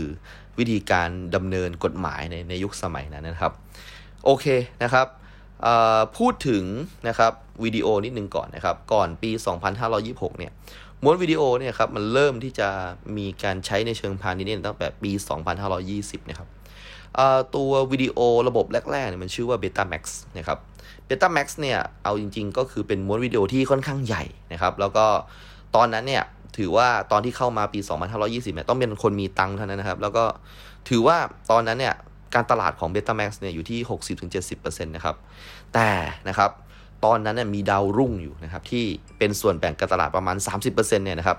[0.58, 3.52] วิธีการดำเนินกฎหมายในในยุคสมัยนั้นนะครับ
[4.24, 4.46] โอเค
[4.82, 5.06] นะครับ
[6.18, 6.64] พูดถึง
[7.08, 7.32] นะครับ
[7.64, 9.30] วิดีโอนิดนึงก่อนนะครับ ก่อนปี
[9.84, 10.52] 2526 เนี่ย
[11.02, 12.68] ม้วนวิดีโอเนี่ยครับมันเริ่มที่จะ
[13.16, 15.10] มีการใช้ในเชิงพาณิชย์ตั้งแต่ปี
[15.70, 16.48] 2520 นะครับ
[17.54, 18.18] ตัววิดีโอ
[18.48, 20.02] ระบบแรกๆเนี่ยมันชื่อว่า Betamax
[20.38, 20.58] นะครับ
[21.08, 25.06] Betamax เนี่ยเอาจริงๆ ก็คือเป็นม้วนวิดีโอที่ค่อนข้างใหญ่นะครับ แล้วก็
[25.76, 26.24] ตอนนั้นเนี่ย
[26.56, 27.80] ถือว่าตอนที่เข้ามาปี
[28.18, 30.24] 2520เนี่ยต้องเป็นคนมีตังค์เท่านั้นนะครับ แล้วก็
[30.88, 31.16] ถือว่า
[31.50, 31.94] ตอนนั้นเนี่ย
[32.34, 33.78] การตลาดของ Betamax เนี่ยอยู่ที่
[34.26, 35.16] 60-70%นะครับ
[35.74, 35.90] แต่
[36.28, 36.50] นะครับ
[37.04, 38.84] ตอนนั้นเนี่ยมีดาวรุ่งอยู่นะครับที่
[39.18, 41.38] เป็นส่วนแบ่งการตลาดประมาณ 30%เนี่ยนะครับ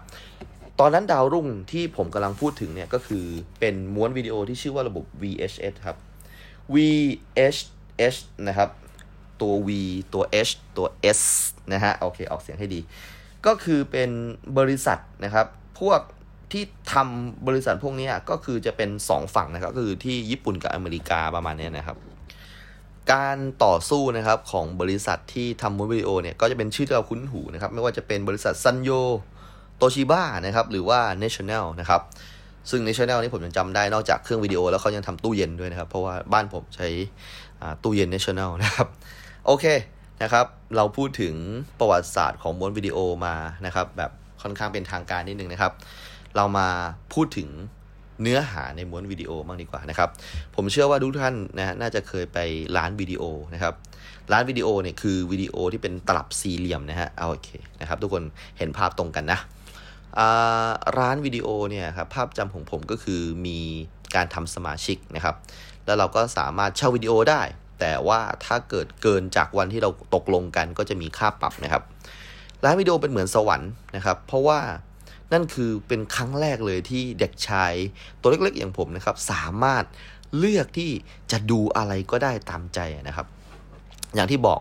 [0.80, 3.26] ตอนนั้นดาวรุ่งที่ผมกำลังพูดถึงเนี่ยก็คือ
[3.60, 5.98] เป็นม้วนวิดีโอที่ชื่อว่าระบบ VHS ครับ
[6.74, 8.16] VHS
[8.48, 8.70] นะครับ
[9.42, 9.70] ตัว V
[10.14, 11.22] ตัว H ตัว S
[11.74, 12.80] นะฮะโอเค ออกเสียงให้ดี
[13.46, 14.10] ก็คือเป็น
[14.58, 15.48] บริษัทนะครับ
[15.80, 16.00] พวก
[16.52, 21.98] ที่ทำบริษัทพวกนี้ก็คือจะเป็น 2 ฝั่งนะครับ ก็คือที่ญี่ปุ่นกับอเมริกาประมาณนี้นะครับ
[23.14, 28.90] การต่อสู้นะครับของบริษัทที่ทำมูวิดีโอเนี่ยก็จะเป็นชื่อที่เราคุ้นหูนะครับ ไม่ว่าจะเป็นบริษัทซันโย
[29.78, 32.02] โตชิบ้านะครับ หรือว่า National นะครับ
[32.70, 36.88] ซึ่ง National นี่ผมยังจำได้นอกจากเครื่องวิดีโอแล้วเขายังทำตู้เย็นด้วยนะครับ เพราะว่าบ้านผมใช้
[37.84, 38.88] ตู้เย็น National นะครับ
[39.46, 39.66] โอเค
[40.24, 41.36] นะครับ เราพูดถึง
[41.80, 44.12] ประวัติศาสตร์ของม้วนวิดีโอมานะครับ แบบ
[44.42, 45.74] ค่อนข้างเป็นทางการนิดนึงนะครับ
[46.36, 46.68] เรามา
[47.14, 47.50] พูดถึง
[48.22, 50.10] เนื้อหาในม้วนวิดีโอบ้างดีกว่านะครับ
[50.56, 52.38] ผมเชื่อว่าทุกท่านนะน่าจะเคยไป
[52.78, 53.74] ร้านวิดีโอนะครับ
[54.32, 57.50] ร้านวิดีโอเนี่ยคือวิดีโอที่เป็นตลับสี่เหลี่ยมนะฮะเอาโอเค
[57.82, 58.24] นะครับ ทุกคน
[58.58, 59.40] เห็นภาพตรงกันนะ
[61.00, 63.60] ร้านวิดีโอเนี่ยครับภาพจำของผมก็คือมี
[64.16, 65.36] การทำสมาชิกนะครับ
[65.86, 67.42] แล้วเราก็สามารถเช่าวิดีโอได้
[67.80, 71.84] แต่ว่าถ้าเกิดเกินจากวันที่เราตกลงกันก็จะมีค่าปรับนะครับ
[72.64, 74.60] ร้านวิดีโอเป็นเหมือนสวรรค์นะครับ เพราะว่า
[75.34, 77.74] นั่นคือเป็นครั้งแรกเลยที่เด็กชาย
[78.20, 79.84] ตัวเล็กๆ อย่างผมนะครับ สามารถ
[80.38, 80.92] เลือกที่
[81.32, 83.28] จะดูอะไรก็ได้ตามใจนะครับ
[84.16, 84.60] อย่างที่บอก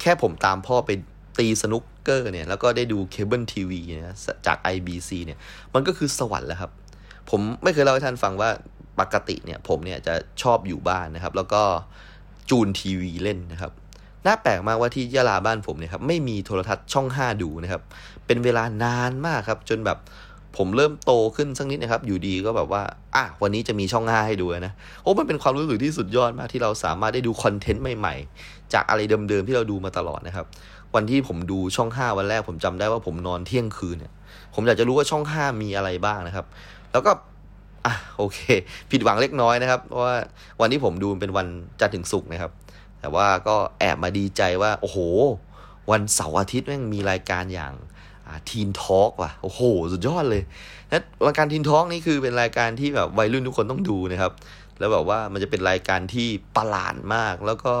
[0.00, 0.90] แค่ผมตามพ่อไป
[1.38, 5.38] ตีสนุกเกอร์เนี่ย แล้วก็ได้ดูเคเบิลทีวีนะจาก IBC เนี่ย
[5.74, 6.70] มันก็คือสวรรค์แล้วครับ
[7.30, 8.50] ผมไม่เคยเล่าให้ท่านฟังว่า
[9.00, 11.62] ปกติเนี่ย ผมเนี่ยจะชอบอยู่บ้านนะครับ แล้วก็
[12.50, 13.72] จูนทีวีเล่นนะครับ
[14.26, 17.82] น่าแปลกมากว่าที่ยะลาบ้านผมเนี่ยครับไม่มีโทรทัศน์ช่อง 5 ดูนะครับ
[18.26, 19.98] เป็นเวลานานมากครับจนแบบ
[20.56, 22.82] ผมเริ่มโตขึ้นสักนิดนะครับ อยู่ดีก็แบบว่า
[23.14, 24.72] อะ วันนี้จะมีช่อง5ให้ดูนะ
[25.02, 30.46] โอ้มันเป็นความรู้สึกที่สุดยอดมากที่เราสามารถได้ดูคอนเทนต์ใหม่ๆ จากอะไรเดิมๆที่เราดูมาตลอดนะครับ
[30.94, 34.12] วันที่ผมดูช่อง 5 วันแรกผมจำได้ว่าผมนอนเที่ยงคืนเนี่ย
[34.54, 36.46] ผมอยากจะรู้ว่าช่อง 5 มีอะไรบ้างนะครับ
[36.92, 37.12] แล้วก็
[37.86, 38.38] อะโอเค
[38.90, 40.16] ผิดหวังเล็กน้อยนะครับ เพราะว่า
[40.60, 41.46] วันที่ผมดูเป็นวัน
[41.80, 42.52] จันทร์ถึงศุกร์นะครับ
[43.00, 44.98] แต่ว่าก็แอบมาดีใจว่า โอ้โห
[45.90, 47.74] วันเสาร์อาทิตย์แม่งมีรายการอย่าง
[48.48, 49.60] Teen Talk ว่ะ โอ้โห
[49.92, 50.42] สุดยอดเลย
[50.90, 54.32] นะรายการ Teen Talk นี่คือเป็นรายการที่แบบวัยรุ่นทุกคนต้องดูนะครับ
[54.78, 57.74] แล้วแบบว่ามันจะเป็นรายการที่ประหลาดมาก แล้วก็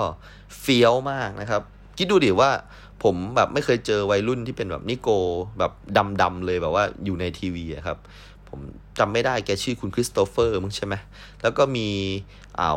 [0.60, 1.62] เฟี้ยวมากนะครับ
[1.98, 2.50] คิดดูดิว่า
[3.02, 5.08] ผมแบบไม่เคยเจอวัยรุ่นที่เป็นแบบนิโกร
[5.58, 5.72] แบบ
[6.22, 7.98] ดำๆเลยแบบว่าอยู่ในทีวีครับ
[8.48, 8.60] ผม
[9.00, 10.94] จำไม่ได้แกชื่อคุณคริสโตเฟอร์มึงใช่ไหม
[11.42, 11.88] แล้วก็มี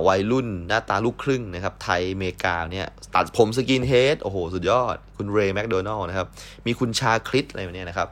[0.07, 6.27] วัยรุ่นหน้าตาลูกครึ่งนะครับ ไทยอเมริกาเนี่ย ตัดผม skinhead โอ้โห สุดยอด คุณเรย์แมคโดนัลล์นะครับ
[6.65, 8.09] มีคุณชาคริตอะไรแบบนี้นะครับ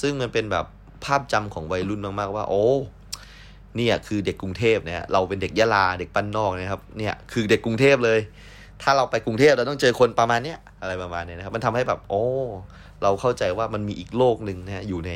[0.00, 0.66] ซึ่งมันเป็นแบบ
[1.04, 2.64] ภาพจำของวัยรุ่นมาก ๆ ว่า โอ้
[3.76, 8.18] เนี่ยคือเด็กกรุงเทพเนี่ยเราเป็นเด็กยะลาเด็กบ้านนอกนะครับเนี่ยคือเด็กกรุงเทพเลย
[8.82, 12.22] ถ้าเราไปกรุงเทพเราต้องเจอคนประมาณเนี้ยอะไรประมาณเนี้นะครับ มันทำให้แบบโอ้
[13.02, 15.12] เราเข้าใจว่ามันมีอีกโลกหนึ่งนะอยู่ใน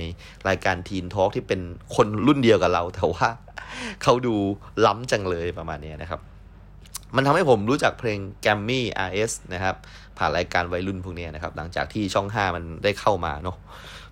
[0.49, 1.61] รายการ Teen Talk ที่เป็น
[1.97, 3.29] คนรุ่นเดียวกับเรา แต่ว่า
[4.03, 4.35] เขาดู
[4.87, 6.21] ล้ำจังเลยประมาณนี้นะครับ
[7.17, 9.77] มันทำให้ผมรู้จักเพลง g กมมี่ RS นะครับ
[10.19, 13.57] ผ่านรายการวัยรุ่นพวกนี้นะครับ หลังจากที่ช่อง 5 มันได้เข้ามาเนาะ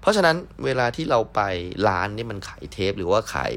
[0.00, 1.40] เพราะฉะนั้นเวลาที่เราไป
[1.88, 3.54] ร้านนี่มันขายเทปหรือว่าขาย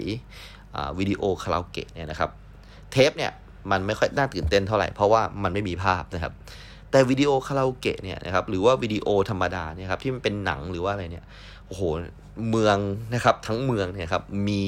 [0.98, 2.30] วิดีโอคาราโอเกะเนี่ยนะครับ
[2.92, 3.32] เทปเนี่ย
[3.72, 6.34] มันไม่ค่อยน่าตื่นเต้นเท่าไหร่เพราะว่ามันไม่มีภาพนะครับ
[6.92, 11.26] แต่วิดีโอคาราโอเกะเนี่ยนะครับหรือว่าวิดีโอธรรมดาเนี่ยครับที่มันเป็นหนังหรือว่าอะไรเนี่ย
[11.68, 11.82] โอ้โห
[12.50, 12.78] เมือง
[13.14, 14.64] นะครับทั้งเมืองเนี่ยครับมี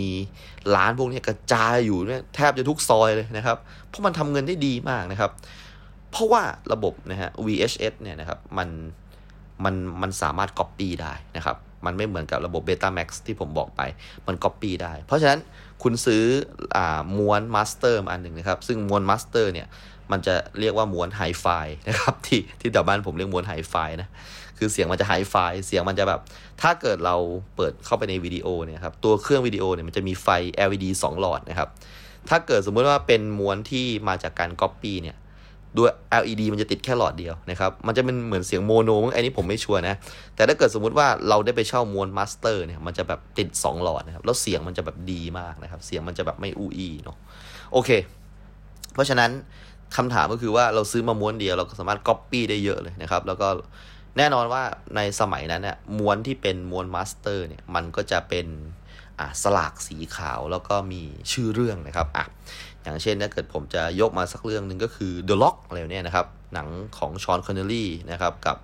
[0.75, 5.31] ร้านพวกนี้กระจายอยู่เนี่ยแทบจะทุกซอยเลยนะครับ เพราะมันทำเงินได้ดีมากนะครับ
[6.11, 6.41] เพราะว่า
[6.73, 8.69] ระบบนะฮะ VHS เนี่ยนะครับมัน
[9.63, 13.81] มันมันสามารถ Copy ได้นะครับ มันไม่เหมือนกับระบบ Betamax ที่ผมบอกไป
[14.27, 15.39] มัน Copy ได้ เพราะฉะนั้น
[15.83, 16.23] คุณซื้
[16.75, 16.77] อ
[17.17, 19.67] ม้วน master อันหนึ่งนะครับ ซึ่งม้วน master เนี่ย
[20.11, 21.45] มันจะเรียกว่าม้วนไฮไฟ
[21.87, 24.09] นะครับที่ที่แถวบ้านผมเรียกม้วนไฮไฟนะ
[24.57, 25.35] คือเสียงมันจะไฮไฟ
[25.67, 26.19] เสียงมันจะแบบ
[26.61, 27.15] ถ้าเกิดเรา
[27.55, 30.27] เปิดเข้าไปในวิดีโอเนี่ยครับตัวเครื่องวิดีโอเนี่ยมันจะมีไฟ
[30.69, 31.69] LED 2 หลอดนะครับ
[32.29, 35.17] ถ้าเกิดสมมุติว่าเป็นม้วนที่มาจากการก๊อปปี้เนี่ย
[35.77, 35.91] ด้วย
[36.21, 39.95] LED มันจะติดแค่หลอดเดียวนะครับมันจะเป็นเหมือนเสียง mono มั้งอันนี้ผมไม่ sure นะ
[40.35, 47.17] แต่ถ้าเกิดสมมุติว่าเราได้ไปเช่าม้วน master เนี่ยมันจะแบบติด 2 หลอดนะครับแล้วเสียงมันจะแบบดีมากนะครับเสียงมันจะแบบไม่อู้อี้เนาะ
[47.73, 47.89] โอเค
[48.93, 49.31] เพราะฉะนั้น
[49.97, 53.47] คำถามก็คือว่าเราซื้อมาม้วนเดียวเราก็สามารถก๊อปปี้ได้เยอะเลยนะครับ แล้วก็
[54.17, 54.63] แน่นอนว่า
[54.95, 58.47] ในสมัยนั้นเนี่ยม้วนที่เป็นม้วน master เนี่ยมันก็จะเป็น
[59.43, 62.25] ฉลากสีขาวแล้วก็มีชื่อเรื่องนะครับอะ
[62.83, 68.57] อย่างเช่นถ้าเกิดผมจะยกมาสักเรื่องหนึ่งก็คือ The Rock อะไรเนี่ยนะครับ หนังของฌอนคอนเนอรี่นะครับกับ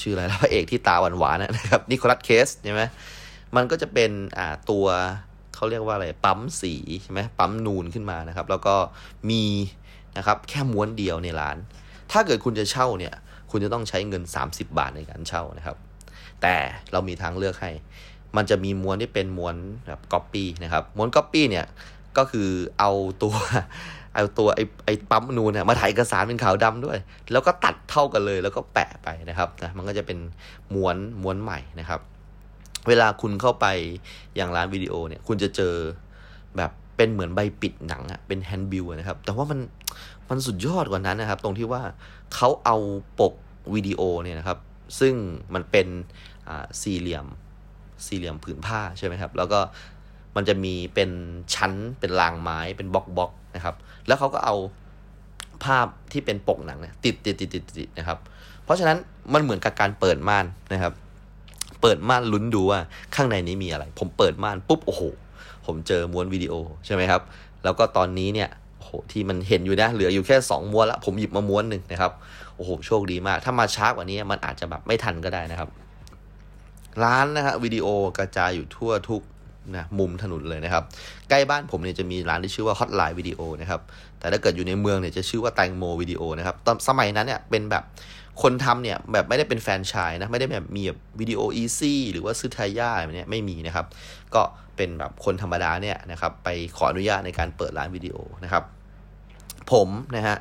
[0.00, 2.82] ชื่ออะไรแล้วพระเอกที่ตาหวานๆนะครับนิโคลัสเคจใช่ไหม
[3.56, 4.10] มันก็จะเป็น
[4.70, 4.86] ตัว
[5.60, 8.74] เขาเรียกว่าอะไรปั๊มสีใช่ไหมปั๊มนูนขึ้นมานะครับ แล้วก็
[9.30, 9.44] มี
[10.18, 11.56] นะครับแค่ม้วนเดียวในร้าน
[12.12, 13.14] ถ้าเกิดคุณจะเช่าเนี่ย
[13.50, 15.76] คุณจะต้องใช้เงิน 30 บาทในการเช่านะครับ
[16.42, 16.54] แต่
[16.92, 17.70] เรามีทางเลือกให้
[18.36, 19.54] มันจะมีม้วนที่เป็นม้วน
[19.86, 21.66] แบบก๊อปปี้นะครับ ม้วนก๊อปปี้เนี่ย
[22.16, 22.90] ก็คือเอา
[23.22, 23.34] ตัว
[24.14, 26.98] เอาตัวไอ้ไอ้ปั๊มนูนเนี่ยมาถ่ายเอกสารเป็นขาวดำด้วย
[27.32, 30.18] แล้วก็ตัดเท่ากันเลยแล้วก็แปะไปนะครับนะมันก็จะเป็น
[30.74, 32.00] ม้วนม้วนใหม่นะครับ
[32.88, 33.66] เวลาคุณเข้าไป
[34.36, 35.74] อย่างร้านวิดีโอเนี่ยคุณจะเจอ
[36.56, 39.58] แบบเป็นเหมือนใบปิดหนังอะเป็น handbill นะครับ แต่ว่ามัน
[40.28, 41.82] มันสุดยอดกว่านั้นนะครับ ตรงที่ว่า
[42.34, 42.76] เขาเอา
[43.20, 43.34] ปก
[43.74, 44.58] วิดีโอเนี่ยนะครับ
[45.00, 45.14] ซึ่ง
[45.54, 45.86] มันเป็น
[46.82, 47.26] สี่เหลี่ยม
[48.06, 49.60] สี่เหลี่ยมผืนผ้าใช่ไหมครับ แล้วก็
[50.36, 51.10] มันจะมีเป็น
[51.54, 53.74] ชั้นเป็นรางไม้เป็นบล็อกบล็อกนะครับ
[54.06, 54.56] แล้วเขาก็เอา
[55.64, 58.18] ภาพที่เป็นปกหนังเนี่ยติดติดติดติดติดนะครับ
[58.64, 58.98] เพราะฉะนั้น
[59.32, 60.92] มันเหมือนกับการเปิดม่านนะครับ
[61.82, 62.80] เปิดม่านลุ้นดูว่า
[63.14, 65.02] ข้างในนี้มีอะไร ผมเปิดม่านปุ๊บโอ้โห
[65.66, 66.54] ผมเจอม้วนวิดีโอ
[66.86, 67.22] ใช่ไหมครับ
[67.64, 72.12] แล้วก็ตอนนี้เนี่ยโอ้โหที่มันเห็นอยู่นะเหลืออยู่แค่ 2 ม้วนละผมหยิบมาม้วนหนึ่งนะครับ
[72.56, 75.68] โอ้โหโชคดีมาก ถ้ามาช้ากว่านี้มันอาจจะแบบไม่ทันก็ได้นะครับ
[77.04, 77.86] ร้านนะครับวิดีโอ
[78.18, 79.22] กระจายอยู่ทั่วทุก
[79.76, 80.84] นะมุมถนนเลยนะครับ
[81.30, 83.80] ใกล้บ้านผมเนี่ยจะมีร้านที่ชื่อว่าฮอตไลน์วิดีโอนะครับ
[84.18, 87.84] แต่ถ้าเกิดอยู่ในเมืองเนี่ยจะชื่อว่าแตงโมวิดีโอนะครับตอนสมัยนั้นเนี่ยเป็นแบบ
[88.42, 93.86] คนทำเนี่ยแบบไม่ได้เป็นแฟรนไชส์นะ ไม่ได้แบบมีแบบ Video Easy หรือว่า Tsutaya อะไรเนี่ยไม่มีนะครับ
[94.34, 94.42] ก็
[94.76, 98.64] เป็นแบบคนธรรมดาเนี่ยนะครับไปขออนุญาตในการเปิดร้านวิดีโอนะครับ
[99.72, 100.36] ผมนะฮะ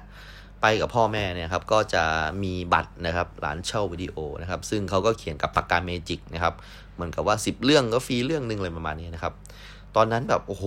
[0.62, 2.04] ไปกับพ่อแม่เนี่ยครับก็จะ
[2.44, 6.54] มีบัตรนะครับร้านเช่าวิดีโอนะครับซึ่งเขาก็เขียนกับปากกาเมจิกนะครับ
[6.96, 9.34] เหมือนกับว่า 10 เรื่องก็ฟรีเรื่องหนึ่งอะไรประมาณนี้นะครับ
[9.96, 10.66] ตอนนั้นแบบโอ้โห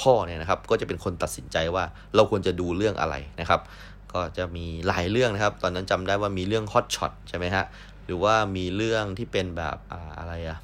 [0.00, 3.60] พ่อเนี่ยนะครับก็จะเป็นคนตัดสินใจว่าเราควรจะดูเรื่องอะไรนะครับ
[4.14, 7.64] ก็จะมีหลายเรื่องนะครับ ตอนนั้นจำได้ว่ามีเรื่อง Hot Shots ใช่ไหมฮะ
[8.04, 10.58] หรือว่ามีเรื่องที่เป็นแบบออะไรอะ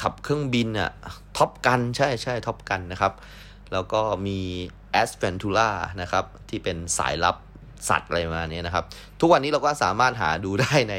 [0.00, 0.90] ขับเครื่องบินอะ
[1.36, 3.12] Top Gun ใช่ใช่ Top Gun นะครับ
[3.72, 4.38] แล้วก็มี
[4.92, 7.36] Ace Ventura นะครับ ที่เป็นสายลับ
[7.88, 8.84] สัตว์อะไรมาเนี้ยนะครับ
[9.20, 10.94] ทุกวันนี้เราก็สามารถหาดูได้ใน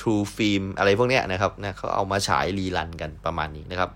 [0.00, 3.90] True Film อะไรพวกเนี้ยนะครับนะเขาเอามาฉายรีรันกันประมาณนี้นะครับ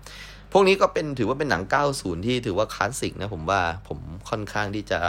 [0.51, 1.63] พวกนี้ก็เป็นถือว่าเป็นหนัง
[1.95, 4.99] 90 ที่ถือว่าคลาสสิกนะผมว่าผมค่อนข้างที่จะ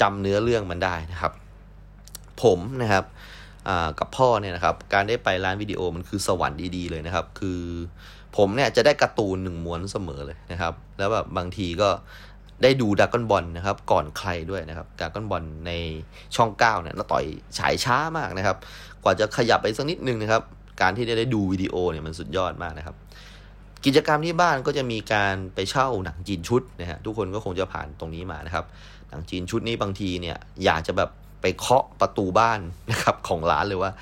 [0.00, 1.32] จำเนื้อเรื่องมันได้นะครับ
[2.42, 3.04] ผมนะครับ
[3.98, 7.60] กับพ่อเนี่ยนะครับการได้ไปร้านวิดีโอมันคือสวรรค์ดีๆเลยนะครับ คือ
[8.36, 11.88] ผมเนี่ยจะได้การ์ตูนหนึ่งม้วนเสมอเลยนะครับ แล้วแบบบางทีก็
[12.62, 15.72] ได้ดูดากอนบอลนะครับ ก่อนใครด้วยนะครับดากอนบอลใน
[16.36, 17.24] ช่อง9เนี่ยน่าต่อย
[17.58, 18.56] ฉายช้ามากนะครับ
[19.02, 20.42] กว่าจะขยับไปสักนิดนึงนะครับ
[20.80, 22.96] การที่ได้ได้ดูวิดีโอเนี่ยมันสุดยอดมากนะครับ
[23.84, 28.64] กิจกรรมที่บ้านก็จะมีการไปเช่าหนังจีนชุดนะฮะทุกคนก็คงจะผ่านตรงนี้มานะครับ
[29.10, 31.10] หนังจีนชุดนี้บางทีเนี่ยอยากจะแบบ
[31.42, 33.92] ไปเคาะประตูบ้านนะครับของร้านเลยว่า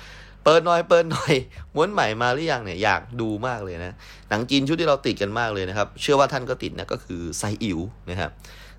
[0.43, 1.33] เปิดหน่อยเปิดหน่อย
[1.75, 3.95] ม้วนใหม่มาหรือยังเนี่ยอยากดูมากเลยนะ
[4.29, 8.31] หนังจีนชุดที่เราติดกันมากเลยนะครับ เชื่อว่าท่านก็ติดนะก็คือไซอิ๋วนะครับ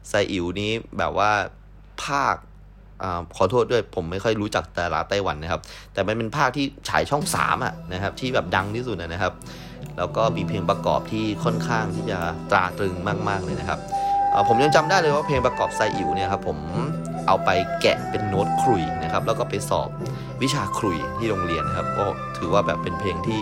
[0.08, 1.30] ไซอิ๋วนี้แบบว่า
[2.04, 2.36] ภาค
[3.02, 3.04] อ
[3.36, 5.60] ขอโทษด้วยผมไม่ค่อยรู้จักแต่ลาไต้หวันนะครับ
[5.92, 9.32] แต่มันเป็นภาคที่ฉายช่องสามอะนะครับที่แบบดังที่สุดนะครับ
[9.98, 12.18] แล้วก็มีเพลงประกอบที่ค่อนข้างที่จะ
[12.50, 12.94] ตราตรึง
[13.28, 13.80] มาก ๆ เลยนะครับ
[14.48, 16.58] ผมยังจำได้เลยว่าเพลงประกอบไซอิ๋วเนี่ยครับผม
[17.26, 19.88] เอาไปแกะเป็นโน้ตครุยนะครับแล้วก็ไปสอบ
[20.42, 22.04] วิชาครุยที่โรงเรียนนะครับก็
[22.38, 23.40] ถือว่าแบบเป็นเพลงที่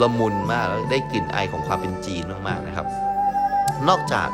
[0.00, 2.86] ละมุนมากแล้วได้กลิ่นไอของความเป็นจีนมากๆนะครับ
[3.88, 4.28] นอกจาก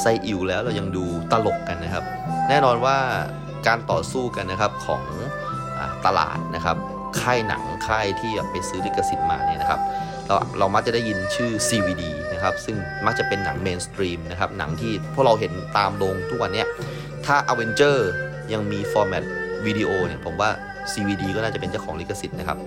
[0.00, 2.04] ไซอิ๋วแล้วเรายังดูตลกกันนะครับ
[2.48, 2.96] แน่นอนว่า
[3.66, 5.02] การต่อสู้กันนะครับของ
[5.78, 6.76] อตลาดนะครับ
[7.20, 9.80] ค่ายหนังค่ายที่ไปซื้อลิขสิทธิ์มาเนี่ยนะครับ
[10.26, 16.64] เราเรามักจะได้ยินชื่อ CVD นะครับ ซึ่งมักจะเป็นหนัง mainstream นะครับ หนังที่พวกเราเห็นตามโรงทุกวันนี้
[17.26, 17.98] ถ้า Avenger
[18.52, 19.24] ยังมี format
[19.66, 20.50] วิดีโอเนี่ย ผมว่า
[20.92, 22.58] CVD ก็น่าจะเป็นเจ้าของลิขสิทธิ์นะครับ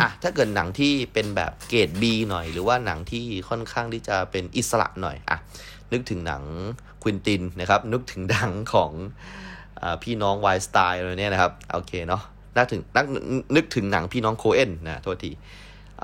[0.00, 5.38] อะ ถ้าเกิดหนังที่เป็นแบบเกรด B หน่อย หรือว่าหนังที่ค่อนข้างที่จะเป็นอิสระหน่อย อะ
[5.92, 6.42] นึกถึงหนัง
[7.02, 8.90] Quentin นะครับ นึกถึงหนังของ
[9.80, 12.22] อพี่น้อง Weinstein อะไรเนี่ยนะครับ โอเคเนาะ
[12.56, 13.06] นึกถึงนก
[13.56, 15.30] นึกถึงหนังพี่น้อง Coen นะ โทษที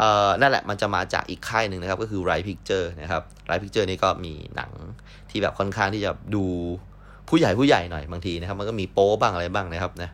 [0.00, 4.70] เอ่อนั่นแหละมันจะมาจากอีกค่ายหนึ่งนะครับ ก็คือ Right Pictures นะครับ Right Pictures นี่ก็มีหนัง
[5.30, 6.44] ที่แบบค่อนข้างที่จะดู
[7.28, 10.10] ผู้ใหญ่ผู้ใหญ่หน่อยบางทีนะครับ มันก็มีโป๊บ้างอะไรบ้างนะครับนะ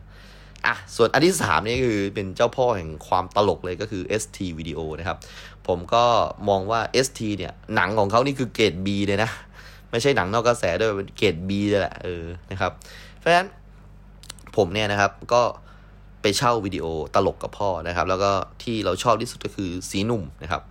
[0.65, 5.17] อะส่วนอันที่ 3 นี่คือเป็นเจ้าพ่อแห่งความตลกเลยก็คือ ST Video นะครับ
[5.67, 6.03] ผมก็
[6.49, 9.29] มองว่า ST เนี่ย หนังของเขานี่คือเกรด B เลยนะ
[9.91, 12.71] ไม่ใช่หนังนอกกระแสด้วยเป็นเกรด B เลยแหละเออนะครับ
[13.17, 13.47] เพราะฉะนั้น
[14.57, 15.41] ผมเนี่ยนะครับก็
[16.37, 16.85] เช่าวิดีโอ
[17.15, 18.31] ตลกกับพ่อนะครับ แล้วก็
[18.63, 20.61] ที่เราชอบที่สุดก็คือสีหนุ่มนะครับ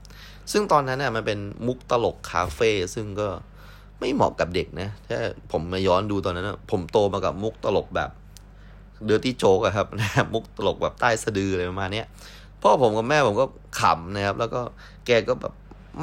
[0.52, 3.28] ซึ่งตอนนั้นเนี่ยมันเป็นมุกตลกคาเฟ่ซึ่งก็
[4.00, 5.18] ไม่เหมาะกับเด็กนะถ้า
[5.52, 8.10] ผมมาย้อนดูตอนนั้นผมโตมากับมุกตลกแบบ
[9.04, 12.02] เดือร์ตี้โจกครับนะมุกตลกแบบใต้สะดืออะไรประมาณนี้
[12.62, 13.46] พ่อผมกับแม่ผมก็
[13.80, 14.60] ขำนะครับ แล้วก็
[15.06, 15.52] แกก็แบบ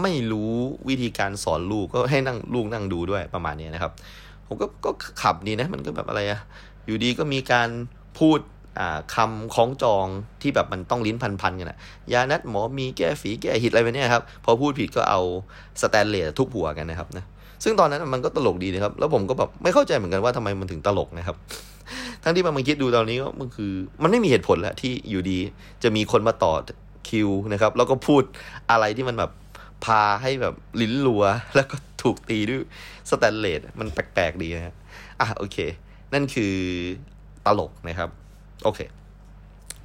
[0.02, 0.54] ไม่รู้
[0.90, 3.92] วิธีการสอนลูกก็ให้นั่งลูกนั่งดูด้วยประมาณนี้นะครับ
[4.48, 6.40] ผมก็ก็ขับดีนะมันก็แบบอะไรอะ
[6.86, 7.70] อยู่ดีก็มีการ
[8.20, 8.40] พูด
[9.16, 10.06] คำคล้องจอง
[10.42, 11.78] ที่แบบมันต้องลิ้นพันๆกันนะ
[12.14, 15.22] ยานัดหมอมีแก้ฝีแก้หิดอะไรไปเนี่ยครับ พอพูดผิดก็เอา
[15.82, 17.24] สแตนเลสทุบหัวกันนะครับนะ
[17.64, 21.36] ซึ่งตอนนั้นมันก็ตลกดีนะครับ แล้วผมก็แบบไม่เข้าใจเหมือนกันว่าทำไมมันถึงตลกนะครับ
[22.24, 23.72] ทั้งที่มันมาคิดดูตอนนี้ก็มันคือ
[24.04, 25.40] มันไม่มีเหตุผลแหละที่อยู่ดี
[25.84, 26.54] จะมีคนมาต่อ
[27.10, 28.24] คิวนะครับ แล้วก็พูด
[28.72, 29.32] อะไรที่มันแบบ
[29.86, 31.24] พาให้แบบลิ้นรัว
[31.56, 32.62] แล้วก็ถูกตีด้วย
[33.10, 34.76] สแตนเลสมันแปลกๆดีนะฮะ
[35.20, 35.58] อะโอเค
[36.14, 36.54] นั่นคือ
[37.46, 38.10] ตลกนะครับ
[38.64, 38.80] โอเค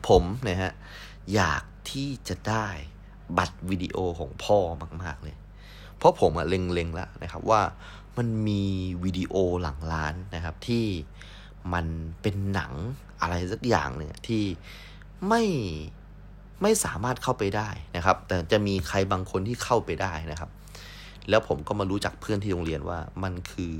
[0.08, 0.72] ผมนะฮะ
[1.34, 2.66] อยากที่จะได้
[3.38, 4.58] บัตรวิดีโอของพ่อ
[5.02, 5.36] มาก ๆ เลย
[5.98, 7.62] เพราะผมอะเล็งๆแล้วนะครับว่า
[8.18, 8.64] มันมี
[9.04, 10.86] วิดีโอหลังร้านนะครับ ที่
[11.72, 11.86] มัน
[12.22, 12.72] เป็นหนัง
[13.20, 14.44] อะไรสักอย่างเนี่ยที่
[15.28, 15.42] ไม่
[16.62, 20.50] ไม่สามารถเข้าไปได้นะครับ แต่จะมีใครบางคนที่เข้าไปได้นะครับ
[21.30, 23.74] แล้วผมก็มารู้จักเพื่อนที่โรงเรียนว่ามันคือ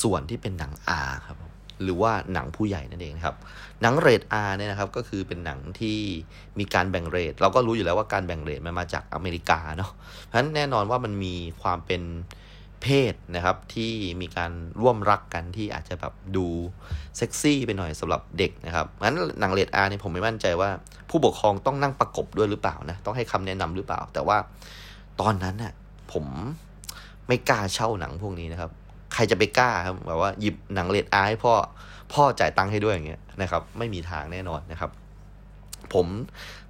[0.00, 1.36] ส่วนที่เป็นหนังอาครับ
[1.84, 3.36] หรือว่าหนังผู้ใหญ่นั่นเองครับ
[3.82, 5.98] หนังเรท R เนี่ยนะครับก็คือเป็นหนังที่
[6.58, 9.90] มีการแบ่งเรทเราก็รู้อยู่แล้วว่าการแบ่งเรทมันมาจากอเมริกาเนาะ
[10.26, 12.02] เพราะฉะนั้นแน่นอนว่ามันมีความเป็น
[12.82, 16.46] เพศนะครับที่มีการร่วมรักกันที่อาจจะแบบดู
[17.16, 20.70] เซ็กซี่ไปหน่อยสำหรับเด็กนะครับเพราะฉะนั้นหนังเรท R เนี่ยผมไม่มั่นใจว่า
[21.10, 24.36] ผู้ปกครองต้องนั่งประกบด้วยหรือเปล่านะต้องให้คำแนะนำหรือเปล่า แต่ว่า
[25.20, 25.72] ตอนนั้นน่ะ
[26.12, 26.26] ผม
[27.28, 28.70] ไม่กล้าเช่าหนังพวกนี้นะครับ
[29.12, 31.52] ใครจะไปกล้าครับแบบว่าหยิบหนังเรทอาให้พ่อ
[32.12, 34.90] พ่อจ่ายตังค์ให้ด้วยอย่างเงี้ยนะครับ ไม่มีทางแน่นอนนะครับ
[35.94, 36.06] ผม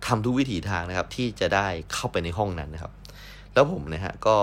[0.07, 2.93] ทำทุกวิถีทางนะครับ ที่จะได้เข้าไปในห้องนั้นนะครับ
[3.55, 4.37] แล้วผมนะฮะก็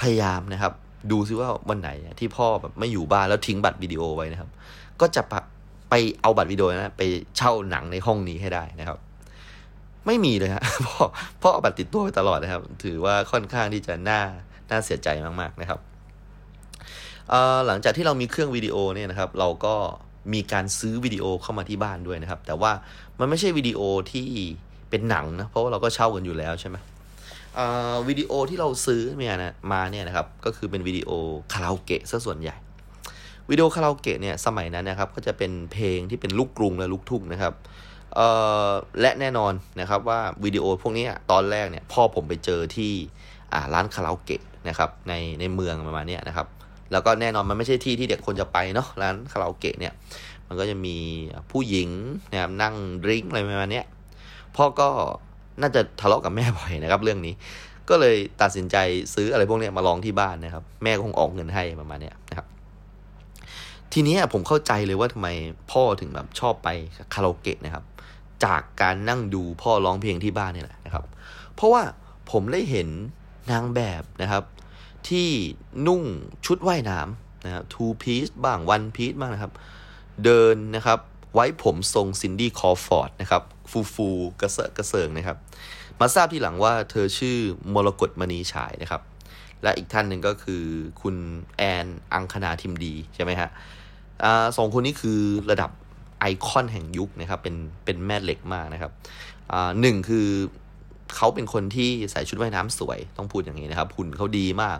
[0.00, 0.72] พยายามนะครับ
[1.12, 1.90] ดูซิว่าวันไหน
[2.20, 4.50] ที่พ่อแบบไม่อยู่บ้านแล้วทิ้งบัตรวิดีโอไว้นะครับ
[5.00, 5.22] ก็จะ
[5.90, 7.02] ไปเอาบัตรวิดีโอนะไป
[7.36, 8.98] เช่าหนังในห้องนี้ให้ได้นะครับ
[10.06, 10.96] ไม่มีเลยฮะพ่อ
[11.42, 14.20] พ่อเอาบัตรติดตัวไปตลอดนะครับ ถือว่าค่อนข้างที่จะน่า
[14.70, 15.08] น่าเสียใจ
[15.40, 15.80] มาก ๆ นะครับ
[17.66, 19.74] หลังจากที่เรามีเครื่องวิดีโอเนี่ยนะครับ เราก็
[20.34, 22.72] มีการซื้อวิดีโอเข้ามาที่บ้านด้วยนะครับ แต่ว่า
[23.18, 23.80] มันไม่ใช่วิดีโอ
[24.12, 24.28] ที่
[24.90, 26.76] เป็นหนังนะเพราะว่าเราก็เช่ากันอยู่แล้วใช่ไหม
[28.08, 31.10] วิดีโอที่เราซื้อเนี่ยนะมาเนี่ยนะครับก็คือเป็นวิดีโอ
[31.52, 32.56] คาราโอเกะซะส่วนใหญ่
[33.50, 37.54] วิดีโอคาราโอเกะเนี่ยสมัยนั้นนะครับก็จะเป็นเพลงที่เป็นลูกกรุงและลูกทุ่งนะครับ
[39.00, 42.92] และแน่นอนนะครับว่าวิดีโอพวกนี้ตอนแรกเนี่ยพ่อผมไปเจอที่
[43.74, 46.46] ร้านคาราโอเกะนะครับในในเมืองประมาณนี้นะครับ
[46.94, 49.92] แล้วก็แน่นอนมันไม่ใช่ที่ที่เด็กคนจะไปเนาะร้านคาราโอเกะเนี่ย
[50.48, 50.96] มันก็จะมี
[51.50, 51.88] ผู้หญิง
[52.32, 53.82] นะครับนั่งดื่มอะไรประมาณนี้
[54.56, 54.88] พ่อก็
[55.60, 57.34] น่าจะทะเลาะกับแม่บ่อยนะครับ เรื่องนี้
[57.88, 58.76] ก็เลยตัดสินใจ
[59.14, 62.46] ซื้ออะไรพวกนี้มาลองที่บ้านนะครับ แม่ก็คงออกเงินให้ประมาณนี้นะครับ
[63.92, 65.28] ทีนี้ผมเข้าใจเลยว่าทำไม
[65.72, 66.68] พ่อถึงแบบชอบไป
[67.14, 67.84] คาราโอเกะนะครับ
[68.44, 71.04] จากการนั่งดูพ่อร้องเพลงที่บ้านนี่แหละนะครับ
[71.54, 71.82] เพราะว่า
[72.30, 72.88] ผมได้เห็น
[73.50, 74.42] นางแบบนะครับ
[75.10, 75.28] ที่
[75.86, 76.02] นุ่ง
[76.46, 79.52] ชุดว่ายน้ำนะครับ two piece บ้าง one piece บ้างนะครับ
[80.24, 80.98] เดินนะครับ
[81.34, 84.08] ไว้ผมทรงซินดี้คอฟอร์ดนะครับ ฟูฟู
[84.40, 85.36] กระเซาะกระเซิงนะครับ
[86.00, 87.36] มาทราบทีหลังว่าเธอชื่อ
[87.74, 89.02] มรกตมณีฉายนะครับ
[89.62, 90.62] และอีกท่านหนึ่งก็คือ
[91.00, 91.16] คุณ
[91.56, 93.50] แอนอังคณาทิมดีใช่ไหมฮะ
[94.56, 95.70] สองคนนี้คือระดับ
[96.20, 98.92] ไอคอนแห่งยุคนะครับ เป็นเป็นแม่เหล็กมากนะครับ
[99.80, 100.28] หนึ่งคือ
[101.16, 104.78] เขาเป็นคนที่ใส่ชุดว่ายน้ำสวยต้องพูดอย่างนี้นะครับหุ่นเขาดีมาก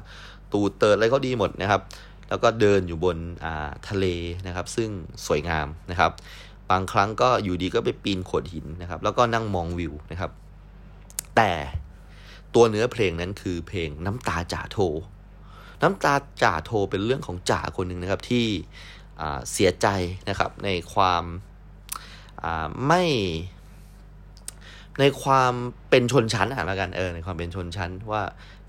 [0.53, 1.81] ตูเติร์ดอะไรเขาดีหมดนะครับ
[2.29, 3.17] แล้วก็เดินอยู่บน
[3.89, 4.07] ทะเล
[4.47, 4.91] นะครับ ซึ่ง
[5.27, 6.13] สวยงามนะครับ
[6.71, 10.31] บางครั้งก็อยู่ดีก็ไปปีนโขดหินนะครับ แล้วก็นั่งมองวิวนะครับ
[11.37, 11.53] แต่
[12.55, 14.79] ตัวเนื้อเพลงนั้นคือเพลงน้ำตาจ่าโท
[15.83, 18.47] น้ำตาจ่าโทเป็นเรื่องของจ่าคนหนึ่งนะครับที่
[19.53, 19.87] เสียใจ
[20.29, 21.25] นะครับในความ
[22.89, 23.03] ไม่
[25.01, 25.53] ในความ
[25.91, 28.23] เป็นชนชั้นอะละกันเออในความเป็นชนชั้นว่า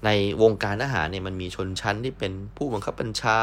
[0.05, 0.09] ใน
[0.41, 3.37] วงการทหารเนี่ยมันมีชนชั้นที่เป็นผู้บังคับบัญชา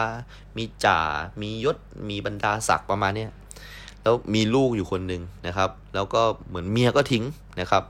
[0.57, 1.01] มีจ่า
[1.43, 1.77] มียศ
[2.09, 3.31] มีบรรดาศักดิ์ประมาณเนี้ย
[4.03, 7.25] แล้วมีลูกอยู่คนหนึ่งนะครับ แล้วก็เหมือนเมียก็ทิ้ง
[7.61, 7.83] นะครับ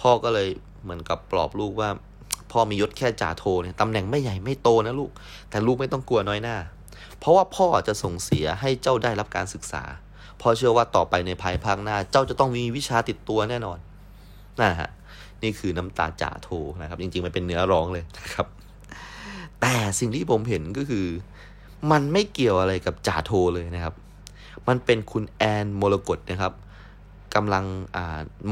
[0.00, 0.48] พ่อก็เลย
[0.82, 1.90] เหมือนกับปลอบลูกว่า
[2.52, 5.10] พ่อมียศแค่จ่าโทเนี่ยตำแหน่งไม่ใหญ่ไม่โตนะลูก
[5.50, 6.56] แต่ลูกไม่ต้องกลัวน้อยหน้า
[7.18, 9.82] เพราะว่าพ่อจะส่งเสียให้เจ้าได้รับการศึกษา
[10.40, 13.78] พ่อเชื่อว่าต่อไปในภายภาคหน้า เจ้าจะต้องมีวิชาติดตัวแน่นอน
[14.62, 14.90] นะฮะ
[15.42, 16.48] นี่คือน้ำตาจ่าโท
[16.80, 18.46] นะครับ จริง ๆ มันเป็นเนื้อร้องเลยนะครับ
[19.60, 21.06] แต่สิ่งที่ผมเห็นก็คือ
[21.90, 23.94] มันไม่เกี่ยวอะไรกับจ่าโทเลยนะครับ
[24.68, 26.52] มันเป็นคุณแอนมรกตนะครับ
[27.34, 27.64] กำลัง
[27.96, 27.98] อ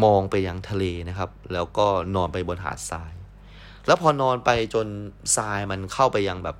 [0.04, 3.12] มองไปยังทะเลนะครับ แล้วก็นอนไปบนหาดทราย
[3.86, 4.86] แล้วพอนอนไปจน
[5.36, 6.56] ทรายมันเข้าไปยังแบบ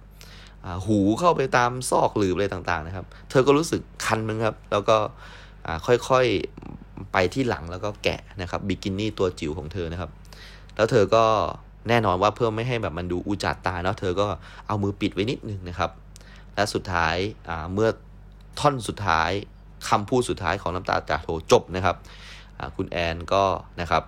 [0.87, 4.97] หูเข้าไปตามซอกหลืบอะไรต่างๆนะครับ เธอก็รู้สึกคันมึงครับ แล้วก็
[5.87, 10.11] ค่อยๆ ไปที่หลังแล้วก็แกะนะครับบิกินี่ตัวจิ๋วของเธอนะครับ
[10.77, 11.25] แล้วเธอก็
[11.89, 14.27] แน่นอนว่าเพื่อไม่ให้แบบมันดูอุจาดตาเนาะเธอก็
[14.67, 15.91] เอามือปิดไว้นิดนึงนะครับ
[16.55, 17.17] และสุดท้าย
[17.73, 17.89] เมื่อ
[18.61, 19.31] ท่อนสุดท้าย
[19.89, 21.97] คำพูดสุดท้ายของน้ำตาจากโถจบนะครับ
[22.77, 23.45] คุณแอนก็
[23.81, 24.03] นะครับ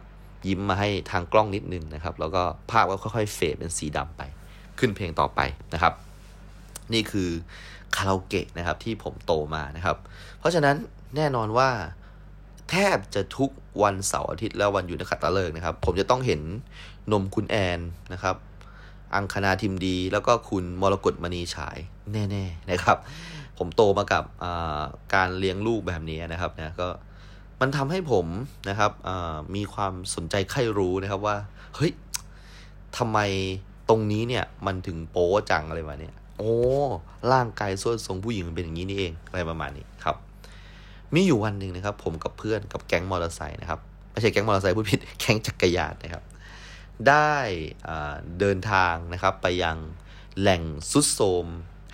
[0.46, 4.22] ยิ้มมาให้ทางกล้องนิดนึงนะครับ แล้วก็ภาพก็ค่อยๆเฟดเป็นสีดำไป
[4.78, 5.40] ขึ้นเพลงต่อไป
[5.74, 5.94] นะครับ
[6.92, 7.28] นี่คือ
[7.96, 9.96] คาราโอเกะนะครับที่ผมโตมานะครับ
[10.38, 10.76] เพราะฉะนั้น
[11.16, 11.68] แน่นอนว่า
[12.70, 13.50] แทบจะทุก
[13.82, 16.40] วันเสาร์อาทิตย์และวันหยุดนักขัตฤกษ์นะครับ ผมจะต้องเห็น
[17.12, 17.80] นมคุณแอน
[18.12, 18.36] นะครับ
[19.14, 21.78] อังคณาทิมดี แล้วก็คุณมรกตมณีฉาย
[22.12, 22.98] แน่ๆนะครับ
[23.58, 24.24] ผมโตมากับ
[25.14, 26.88] การเลี้ยงลูกแบบนี้นะครับนะก็
[27.60, 28.26] มันทำให้ผม
[28.68, 28.92] นะครับ
[29.54, 31.36] มีความสนใจใคร่รู้นะครับว่า
[31.76, 31.92] เฮ้ย
[32.98, 33.18] ทำไม
[33.88, 36.52] ตรงนี้เนี่ยมันถึงโป๊จังอะไรมาเนี่ย โอ้
[37.32, 40.16] ร่างกายส่วนทรงผู้หญิงมันเป็นอย่างนี้นี่เองอะไรประมาณนี้ครับ
[41.16, 43.80] มีอยู่วันหนึ่งนะครับ ผมกับเพื่อนกับแก๊งมอเตอร์ไซค์นะครับ
[44.12, 46.22] ไม่ใช่แก๊งมอเตอร์ไซค์ผู้ผิดแก๊งจักรยานนะครับ
[47.08, 47.32] ได้
[48.40, 49.76] เดินทางนะครับ ไปยัง
[50.40, 51.46] แหล่งซุดโทม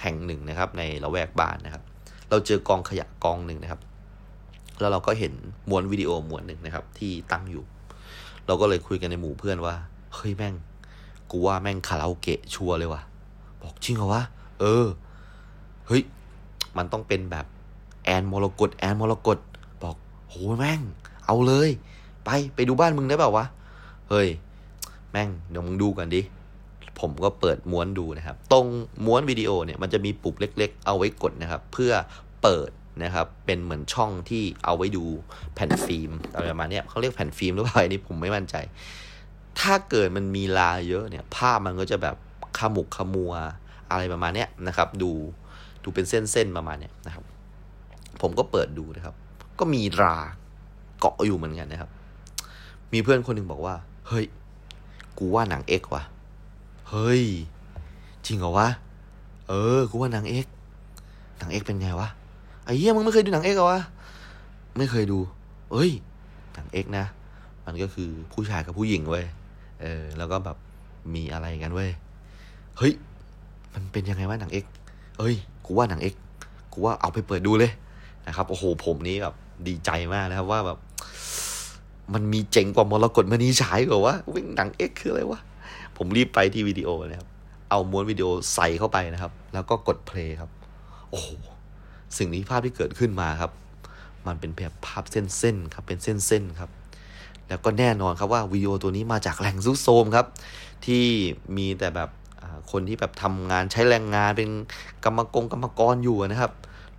[0.02, 1.82] แห่งหนึ่งนะครับ ในละแวกบ้านนะครับ
[2.30, 3.80] เราเจอกองขยะกองหนึ่งนะครับ
[4.80, 5.32] แล้วเราก็เห็น
[5.68, 7.64] ม้วนวิดีโอม้วนหนึ่งนะครับ ที่ตั้งอยู่
[8.46, 9.74] เราก็เลยคุยกันในหมู่เพื่อนว่า
[10.14, 10.54] เฮ้ยแม่ง
[11.30, 13.02] กูว่าแม่งคาราโอเกะชัวร์เลยว่ะ
[13.62, 14.22] บอกจริงเหรอวะ
[14.61, 14.87] เออ
[15.87, 16.02] เฮ้ย
[16.76, 17.46] มันต้องเป็นแบบ
[18.04, 19.38] แอนมรกตแอนมรกต
[19.82, 19.96] บอก
[20.28, 20.80] โหแม่ง
[21.26, 21.70] เอาเลย
[22.24, 23.44] ไปไปดูบ้านมึงได้เปล่าวะ
[24.10, 24.28] เฮ้ย
[25.12, 26.22] แม่งเดี๋ยวมึงดูกันดิ
[27.00, 28.66] ผมก็เปิดม้วนดูนะครับ ตรง
[29.06, 31.92] ม้วนวิดีโอเนี่ยมันจะมีปุ่มเล็ก ๆ เอาไว้กดนะครับ เพื่อ
[32.42, 32.70] เปิด
[33.04, 35.04] นะครับ เป็นเหมือนช่องที่เอาไว้ดู
[35.54, 38.56] แผ่นฟิล์มอะไรประมาณนี้เขาเรียกแผ่นฟิล์มหรือเปล่าอันนี้ผมไม่มั่นใจ
[39.60, 42.16] ถ้าเกิดมันมีลาเยอะเนี่ย ภาพมันก็จะแบบ
[42.58, 43.32] ขมุกขมัว
[43.90, 45.12] อะไรประมาณนี้นะครับ ดู
[45.82, 47.24] ดูเป็นเส้นๆประมาณนี้นะครับ
[48.22, 49.14] ผมก็เปิดดูนะครับ
[49.58, 50.16] ก็มีรา
[51.00, 51.90] เกาะอยู่เหมือนกันนะครับ
[52.92, 53.74] มีเพื่อนคนหนึ่งบอกว่า
[54.08, 54.24] เฮ้ย
[55.18, 56.02] กูว่าหนังเอ็กว่ะ
[56.90, 57.22] เฮ้ย
[58.26, 58.68] จริงเหรอวะ
[59.48, 60.46] เออ กูว่าหนังเอ็ก
[61.38, 62.08] หนังเอ็กเป็นไงวะ
[62.64, 63.80] ไอ้เหี้ยมึงไม่เคยดูหนังเอ็กเหรอวะ
[64.78, 65.18] ไม่เคยดู
[65.72, 65.90] เอ้ย
[66.54, 67.04] หนังเอ็กนะ
[67.66, 69.24] มันก็คือผู้ชายกับผู้หญิงเว้ย
[69.82, 70.56] เออ แล้วก็แบบ
[71.14, 71.90] มีอะไรกันเว้ย
[72.78, 72.92] เฮ้ย
[73.74, 74.64] มันเป็นยังไงวะหนังเอ็ก
[75.18, 76.14] เอ้ย กูว่าหนังเอ็ก
[76.72, 77.72] กูว่าเอาไปเปิดดูเลย
[78.26, 79.35] นะครับโอ้โหผมนี้แบบ
[79.68, 80.78] ดีใจมากนะครับว่าแบบ
[82.14, 85.40] มันมีเจ๋งกว่ามรกตมณีฉายกว่าว่าวิ่งหนังเอ็กคืออะไรวะ
[85.96, 87.28] ผมรีบไปที่วิดีโอนะครับ
[87.70, 90.50] เอาม้วนวิดีโอใส่เข้าไปนะครับ แล้วก็กดเพลย์ครับ
[91.11, 91.28] โอ้โห
[92.16, 93.50] สิ่งนี้ภาพที่เกิดขึ้นมาครับ
[94.26, 96.70] มันเป็นแบบภาพเส้นๆครับเป็นเส้นๆครับ
[97.48, 100.26] แล้วก็แน่นอนครับว่าวิดีโอตัวนี้มาจากแหล่งซุกโซมครับ
[100.87, 101.04] ที่
[101.56, 102.11] มีแต่แบบ
[102.70, 104.50] คนที่แบบทำงานใช้แรงงานเป็น
[105.04, 106.52] กรรมกรกรรมกรอยู่นะครับ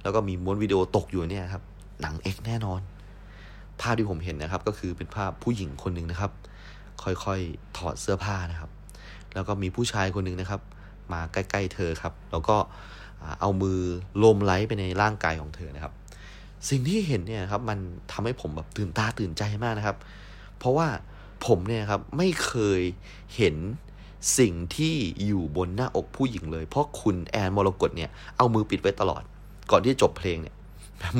[0.03, 1.63] แล้วก็มีม้วนวิดีโอตกอยู่เนี่ยครับ
[2.01, 2.81] หนังเอกแน่นอน
[3.81, 6.31] ภาพที่ผมเห็นนะครับ ก็คือเป็นภาพผู้หญิงคนหนึ่งนะครับ
[7.03, 8.69] ค่อยๆถอดเสื้อผ้านะครับ
[9.33, 10.61] แล้วก็มีผู้ชายคนหนึ่งนะครับ
[11.13, 12.55] มาใกล้ๆเธอครับ แล้วก็
[13.41, 13.79] เอามือ
[14.23, 15.93] ลมไล้ไปในร่างกายของเธอนะครับ
[16.69, 17.79] สิ่งที่เห็นเนี่ยครับมัน
[18.11, 19.97] ทำให้ผมแบบตื่นตาตื่นใจมากนะครับ
[20.57, 20.87] เพราะว่า
[21.45, 22.81] ผมเนี่ยครับไม่เคย
[23.35, 23.55] เห็น
[24.39, 29.23] สิ่งที่อยู่บนหน้าอกผู้หญิงเลย เพราะคุณแอนมรกตเนี่ยเอามือปิดไว้ตลอด
[29.71, 30.55] ก่อนที่จบเพลงเนี่ย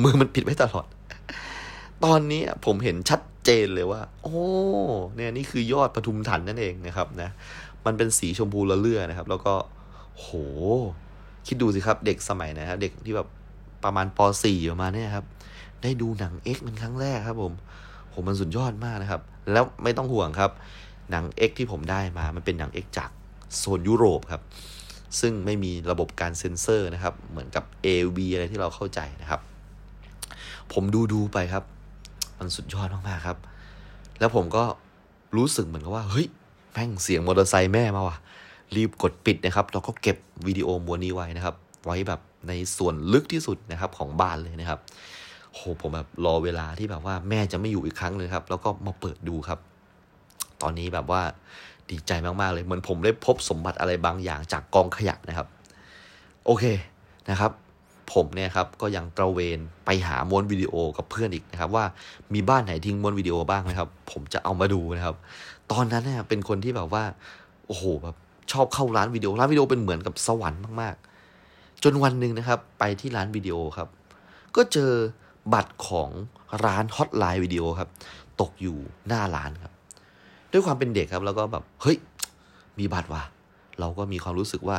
[0.02, 0.86] มือมันปิดไว้ตลอด
[2.04, 4.38] ตอนนี้ผมเห็นชัดเจนเลยว่า โอ้
[5.16, 7.30] เนี่ยนี่คือยอดปทุมถันนั่นเองนะครับนะ
[7.86, 9.54] มันเป็นสีชมพูละเลื่อนะครับ แล้วก็
[10.18, 10.26] โห
[11.46, 13.28] คิดดูสิครับ เด็กสมัยนะครับ เด็กที่แบบ
[13.84, 15.24] ประมาณป .4 ประมาณนี้ครับ
[15.82, 17.52] ได้ดูหนัง X เป็นครั้งแรกครับ ผม
[18.12, 19.20] ผมมันสุดยอดมากนะครับ
[19.52, 20.50] แล้วไม่ต้องห่วงครับ
[21.10, 23.10] หนัง X ที่ผมได้มา มันเป็นหนัง X จาก
[23.56, 24.42] โซนยุโรปครับ
[25.20, 29.40] ซึ่งไม่มีระบบการเซ็นเซอร์นะครับ เหมือนกับ AV อะไรที่เราเข้าใจนะครับ
[30.72, 31.64] ผมดูดูไปครับ
[32.38, 33.38] มันสุดยอดมากๆครับ
[34.18, 34.64] แล้วผมก็
[35.36, 36.26] รู้สึกเหมือนกับว่า เฮ้ย
[36.72, 38.16] แม่งเสียงมอเตอร์ไซค์แม่มาว่ะ
[38.76, 44.80] รีบกดปิดนะครับแล้วก็เก็บวิดีโอมวนนี้ไว้นะครับ ไว้แบบในส่วนลึกที่สุดนะครับของบ้านเลยนะครับ
[45.54, 49.58] โหผมแบบรอเวลาที่แบบว่าแม่จะไม่อยู่อีกครั้งเลยครับ แล้วก็มาเปิดดูครับ
[50.62, 51.22] ตอนนี้แบบว่า
[51.90, 55.46] ดีใจมากๆเลยเหมือนผมได้พบสมบัติอะไรบางอย่างจากกองขยะนะครับ
[56.46, 56.64] โอเค
[57.30, 57.52] นะครับ
[58.12, 61.84] ผมเนี่ยครับก็ยังตระเวนไปหาม้วนวิดีโอกับเพื่อนอีกนะครับ ว่า
[62.34, 65.16] มีบ้านไหนทิ้งม้วนวิดีโอบ้างไหมครับ ผมจะเอามาดูนะครับ
[65.72, 67.04] ตอนนั้นเนี่ยเป็นคนที่แบบว่า
[67.66, 68.16] โอ้โหแบบ
[68.52, 73.88] ชอบเข้าร้านวิดีโอร้านวิดีโอเป็นเหมือนกับสวรรค์มากๆ จนวันหนึ่งนะครับ ไปที่ร้านวิดีโอครับ
[74.56, 74.92] ก็เจอ
[75.52, 76.10] บัตรของ
[76.64, 77.88] ร้านฮอตไลน์วิดีโอครับ
[78.40, 78.78] ตกอยู่
[79.08, 79.73] หน้าร้านครับ
[80.54, 81.96] ด้วยความเป็นเด็กครับ แล้วก็แบบเฮ้ย
[82.78, 83.22] มีบัตรว่ะ
[83.80, 84.78] เราก็มีความรู้สึกว่า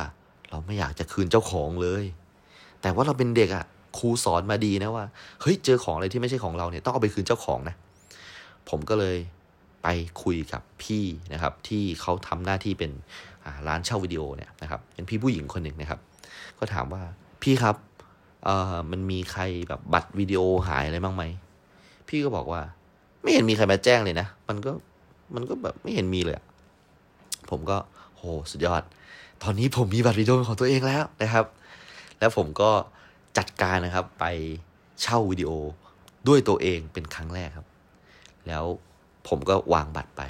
[0.50, 2.04] เราไม่อยากจะคืนเจ้าของเลย
[2.82, 3.64] แต่ว่าเราเป็นเด็กอะ่ะ
[3.98, 5.04] ครูสอนมาดีนะว่า
[5.42, 7.74] เฮ้ยเจอของอะไรที่ไม่ใช่ของเราเนี่ยต้องเอาไปคืนเจ้าของนะ
[8.68, 9.16] ผมก็เลย
[9.82, 9.88] ไป
[10.22, 12.90] คุยกับพี่นะครับ ที่เขาทำหน้าที่เป็น
[13.68, 16.00] ร้านเช่าวิดีโอเนี่ยนะครับ เป็นพี่ผู้หญิงคนหนึ่งนะครับ
[16.58, 17.02] ก็ถามว่า
[17.42, 17.76] พี่ครับ
[18.44, 21.22] เอ่อมันมีใครแบบบัตรวิดีโอหายอะไรบ้างไหม
[22.08, 22.60] พี่ก็บอกว่า
[23.22, 24.72] ไม่เห็นมีใครมาแจ้งเลยนะ มันก็
[25.34, 26.36] มันก็แบบไม่เห็นมีเลย
[27.50, 27.76] ผมก็
[28.16, 28.82] โหสุดยอด
[29.42, 31.46] ตอนนี้ผมมีบัตรวิดีโอของตัวเองแล้วนะครับ
[32.18, 32.70] แล้วผมก็
[33.38, 34.24] จัดการนะครับไป
[35.02, 35.50] เช่าวิดีโอ
[36.28, 37.66] ด้วยตัวเองเป็นครั้งแรกครับ
[38.48, 38.64] แล้ว
[39.28, 40.22] ผมก็วางบัตรไป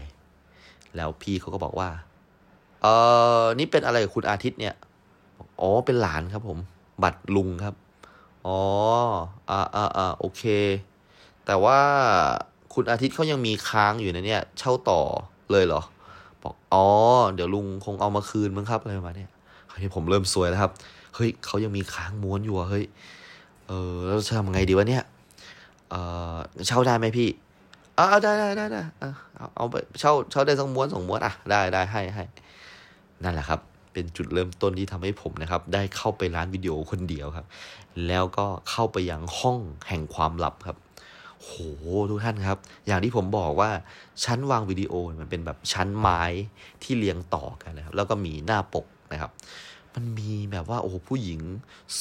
[0.97, 1.90] แล้วพี่เขาก็บอกว่า
[2.82, 2.86] เอ
[3.42, 4.74] อนี่เป็นอะไรคุณอาทิตย์เนี่ย
[5.61, 6.59] อ๋อ เป็นหลานครับผม
[7.03, 7.74] บัตรลุงครับ
[8.47, 8.61] อ๋อ
[9.51, 10.42] อ่าอ่าอ่าโอเค
[11.47, 11.80] แต่ว่า
[12.77, 15.01] คุณอาทิตย์เขายังมีค้างอยู่นะเนี่ย เช่าต่อ
[15.51, 15.83] เลยเหรอ
[16.43, 16.87] บอก อ๋อ
[17.35, 19.31] เดี๋ยวลุงคงเอามาคืนมั้งครับอะไรมาเนี่ย
[19.70, 20.72] คราวนี้ผมเริ่มสวยแล้วครับ
[21.14, 22.85] เฮ้ยเขายังมีค้างม้วนอยู่อะเฮ้ย
[23.68, 25.05] เออแล้วจะทำไงดีวะเนี่ย
[25.91, 25.95] เอ
[26.33, 26.35] อ
[26.66, 27.29] เช่าได้ไหมพี่
[27.99, 32.24] อ่าได้ได้ได้ได้เอาเอาไปเช่าเช่าได้สักม้วนสองม้วนอะได้ได้ให้ให้
[33.24, 33.61] นั่นแหละครับ
[33.93, 37.47] เป็นจุดเริ่มต้นที่ทำให้ผมนะครับ ได้เข้าไปร้านวิดีโอคนเดียวครับ
[38.07, 39.59] แล้วก็เข้าไปยังห้อง
[39.89, 40.79] แห่งความลับครับ
[41.45, 41.53] โห
[42.11, 43.70] ทุกท่านครับ อย่างที่ผมบอกว่า
[44.24, 46.22] ชั้นวางวิดีโอมันเป็นแบบชั้นไม้
[46.82, 49.30] ที่เรียงต่อกันนะครับ แล้วก็มีหน้าปกนะครับ
[49.95, 51.41] มันมีแบบว่าโอ้ผู้หญิง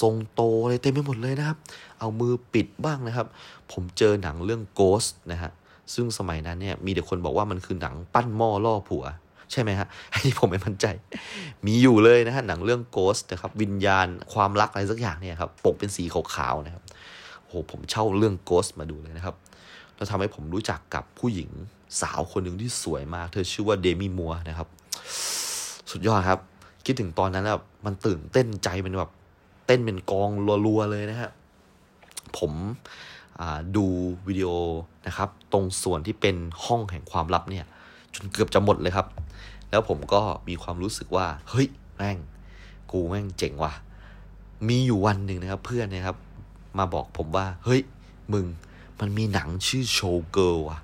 [0.02, 1.58] ทรงโตอะไรเต็มไปหมดเลยนะครับ
[2.00, 3.28] เอามือปิดบ้างนะครับ
[3.72, 5.52] ผมเจอหนังเรื่อง Ghost นะฮะ
[5.94, 9.06] ซึ่งสมัยนั้นเนี่ยมีแต่คนบอกว่ามันคือหนังปั้นหม้อล่อผัว
[9.52, 10.86] ใช่ไหมฮะอันนี้ผมไม่มั่นใจ
[11.66, 16.84] มีอยู่เลยนะฮะหนังเรื่องโกสนะครับ วิญญาณความรักอะไรสักอย่างเนี่ยครับปกเป็นสีขาวๆนะครับ
[17.72, 19.36] ผมเช่าเรื่องโกสมาดูเลยนะครับ
[19.96, 21.50] แล้วทำให้ผมรู้จักกับผู้หญิง
[22.02, 24.68] สาวคนหนึ่งที่สวยมาก เธอชื่อว่าเดมี่มัวนะครับ
[25.92, 26.40] สุดยอดครับ
[26.86, 29.12] คิดถึงตอนนั้นแล้วมันตื่นเต้นใจมันแบบ
[29.66, 30.30] เต้นเป็นกอง
[30.66, 31.32] รัวๆเลยนะฮะ
[32.38, 32.52] ผม
[33.76, 33.86] ดู
[34.28, 34.50] วิดีโอ
[35.08, 36.36] นะครับ ตรงส่วนที่เป็น
[36.66, 37.66] ห้องแห่งความลับเนี่ย
[38.16, 39.08] จนเกือบจะหมดเลยครับ
[39.70, 42.18] แล้วผมก็มีความรู้สึกว่า เฮ้ย แม่ง
[42.92, 43.74] กูแม่งเจ๋งว่ะ
[44.68, 46.18] มีอยู่วันหนึ่งนะครับ เพื่อนนะครับ
[46.78, 47.82] มาบอกผมว่า เฮ้ย
[48.34, 48.46] มึง
[49.00, 50.80] มันมีหนังชื่อ Showgirls ว่ะ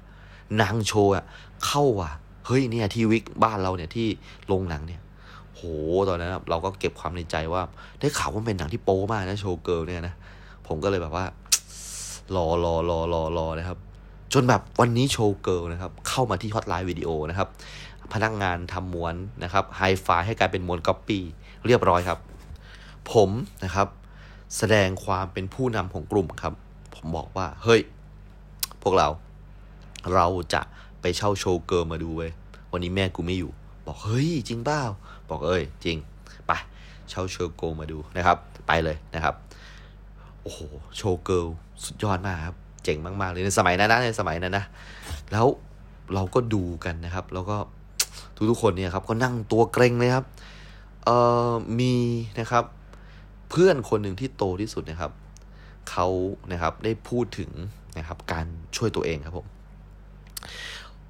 [0.62, 1.24] นางโชว์อะ
[1.66, 2.12] เข้าว่ะ
[2.46, 4.08] เฮ้ยเนี่ยที่วิกบ้านเราเนี่ยที่
[4.48, 5.02] โรงหนังเนี่ย
[5.56, 5.62] โห
[6.10, 7.62] ตอนนั้นเราก็เก็บความในใจว่า
[8.00, 10.14] ได้ข่าวว่าเป็นหนังที่โป๊มากนะ Showgirls เนี่ยนะ
[10.68, 11.26] ผมก็เลยแบบว่า
[12.36, 13.78] รอรอรอรอรอนะครับ
[14.34, 17.48] จนแบบวันนี้ Showgirls นะครับ เข้ามาที่ฮอตไลน์วิดีโอนะครับ
[18.14, 21.24] พนักงานทำม้วนนะครับไฮไฟให้กลายเป็นม้วนก๊อปปี้
[21.66, 22.20] เรียบร้อยครับ
[23.12, 23.30] ผม
[23.64, 23.88] นะครับ
[24.58, 26.54] แสดงความเป็นผู้นำของกลุ่มครับ
[26.96, 27.82] ผมบอกว่า เฮ้ย
[28.82, 29.08] พวกเรา
[30.14, 30.62] เราจะ
[31.02, 32.32] ไปเช่า Showgirls มาดูเว้ย
[32.72, 33.52] วันนี้แม่กูไม่อยู่
[33.86, 34.82] บอกเฮ้ย จริงเปล่า
[35.30, 35.98] บอกเอ้ย จริง
[36.48, 36.52] ไป
[37.10, 38.38] เช่า Showgirls มาดูนะครับ
[38.68, 39.36] ไปเลยนะครับ
[40.42, 40.60] โอ้โห
[40.98, 41.46] Showgirls
[41.84, 44.66] สุดยอดมากครับ เจ๋งมากๆเลยในสมัยนั้นนะในสมัยนั้นนะ
[45.32, 45.48] แล้ว
[46.14, 47.58] เราก็ดูกันนะครับ แล้วก็
[48.50, 50.26] ทุกๆคนเนี่ยครับ ก็นั่งตัวเกรงเลยครับ
[51.06, 51.18] เอ่
[51.50, 51.94] อ มี
[52.40, 52.66] นะครับ
[53.52, 55.12] เพื่อนคนหนึ่งที่โตที่สุดนะครับ
[55.90, 56.08] เขา
[56.52, 57.52] นะครับได้พูดถึง
[57.98, 58.46] นะครับการ
[58.78, 59.48] ช่วยตัวเองครับผม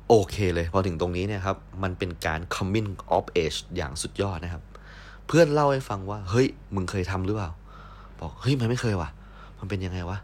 [0.08, 4.64] โอเคเลยพอถึงตรงนี้เนี่ยครับมันเป็นการ coming of age อย่างสุดยอดนะครับ
[5.28, 7.50] เพื่อนเล่าให้ฟังว่า เฮ้ย มึงเคยทำหรือเปล่า
[8.20, 9.10] บอกเฮ้ยมันไม่เคยว่ะ
[9.60, 10.18] มันเป็นยังไงวะ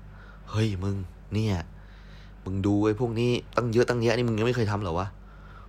[0.51, 0.95] เฮ้ยมึง
[1.33, 1.55] เนี่ย
[2.45, 5.07] มึงดูไอ้พวกนี้ตั้งเยอะตั้งแยะนี่มึงยังไม่เคยทำหรอวะ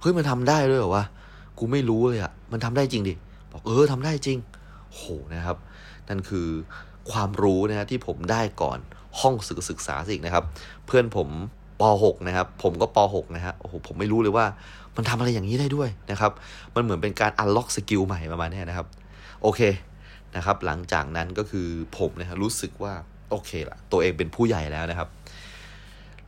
[0.00, 1.04] เฮ้ยมันทำได้ด้วยเหรอวะ
[1.58, 3.14] กูไม่รู้เลยอะมันทำได้จริงดิ
[3.52, 4.38] บอกเออทำได้จริง
[4.94, 5.02] โห
[5.34, 5.56] นะครับ
[6.08, 6.48] นั่นคือ
[7.10, 8.78] ความรู้นะฮะที่ผมได้ก่อน
[9.20, 10.44] ห้องสุขศึกษาสินะครับ
[10.86, 11.28] เพื่อนผม
[11.80, 14.46] ป .6 นะครับ ผมก็ป .6 นะฮะโอ้โหผมไม่รู้เลยว่า
[14.96, 16.32] มันทำอะไรอย่างนี้ได้ด้วยนะครับ
[16.74, 18.86] มันเหมือนเป็นการ unlock skill ใหม่ประมาณนี้นะครับ
[19.42, 19.60] โอเค
[20.36, 22.92] นะครับ หลังจากนั้นก็คือผมนะฮะรู้สึกว่า
[23.30, 25.08] โอเคละตัวเองเป็นผู้ใหญ่แล้วนะครับ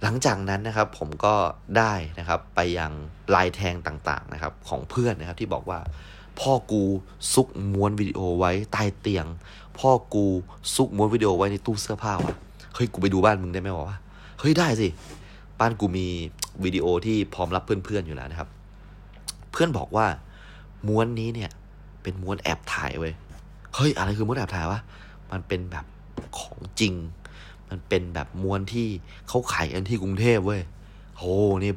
[0.03, 1.35] หลังจากนั้นนะครับผมก็
[1.79, 2.93] ได้นะครับไปยัง
[3.35, 5.79] ลายแทงต่างๆนะครับ ของเพื่อนนะครับที่บอกว่า
[6.41, 6.83] พ่อกู
[7.33, 9.27] ซุกม้วนวิดีโอไว้ใต้เตียง
[9.81, 10.27] พ่อกู
[10.75, 12.35] ซุกม้วนวิดีโอไว้ในตู้เสื้อผ้าวะ
[12.75, 13.99] เฮ้ยกูไปดูบ้านมึงได้ไหมวะ
[14.41, 14.89] เฮ้ยได้สิ
[15.61, 16.07] บ้านกูมี
[16.65, 18.49] วิดีโอที่พร้อมรับเพื่อนๆอยู่แล้วนะครับ
[19.53, 20.07] เพื่อนบอกว่า
[20.89, 21.51] ม้วนนี้เนี่ย
[22.03, 23.13] เป็นม้วนแอบถ่ายเว้ย
[23.75, 24.81] เฮ้ยอะไรคือม้วนแอบถ่ายวะ
[25.31, 25.85] มันเป็นแบบ
[26.39, 26.95] ของจริง
[27.69, 28.87] มันเป็นแบบม้วลที่
[29.29, 30.63] เขาขายกันที่กรุงเทพเว้ย
[31.17, 31.25] โห
[31.65, 31.73] นี่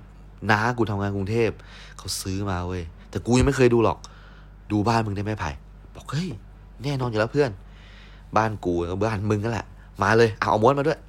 [0.51, 1.51] น้ากูทำงานกรุงเทพ
[1.97, 3.97] เขาซื้อมาเว้ยแต่กูยังไม่เคยดูหรอก
[4.71, 5.51] ดูบ้านมึงได้ไหมไผ่
[5.95, 6.29] บอกเฮ้ย
[6.83, 7.51] แน่นอนอยู่แล้วเพื่อน
[8.37, 9.65] บ้านกูกับบ้านมึงก็แหละ
[10.03, 10.99] มาเลยเอาม้วนมาด้วย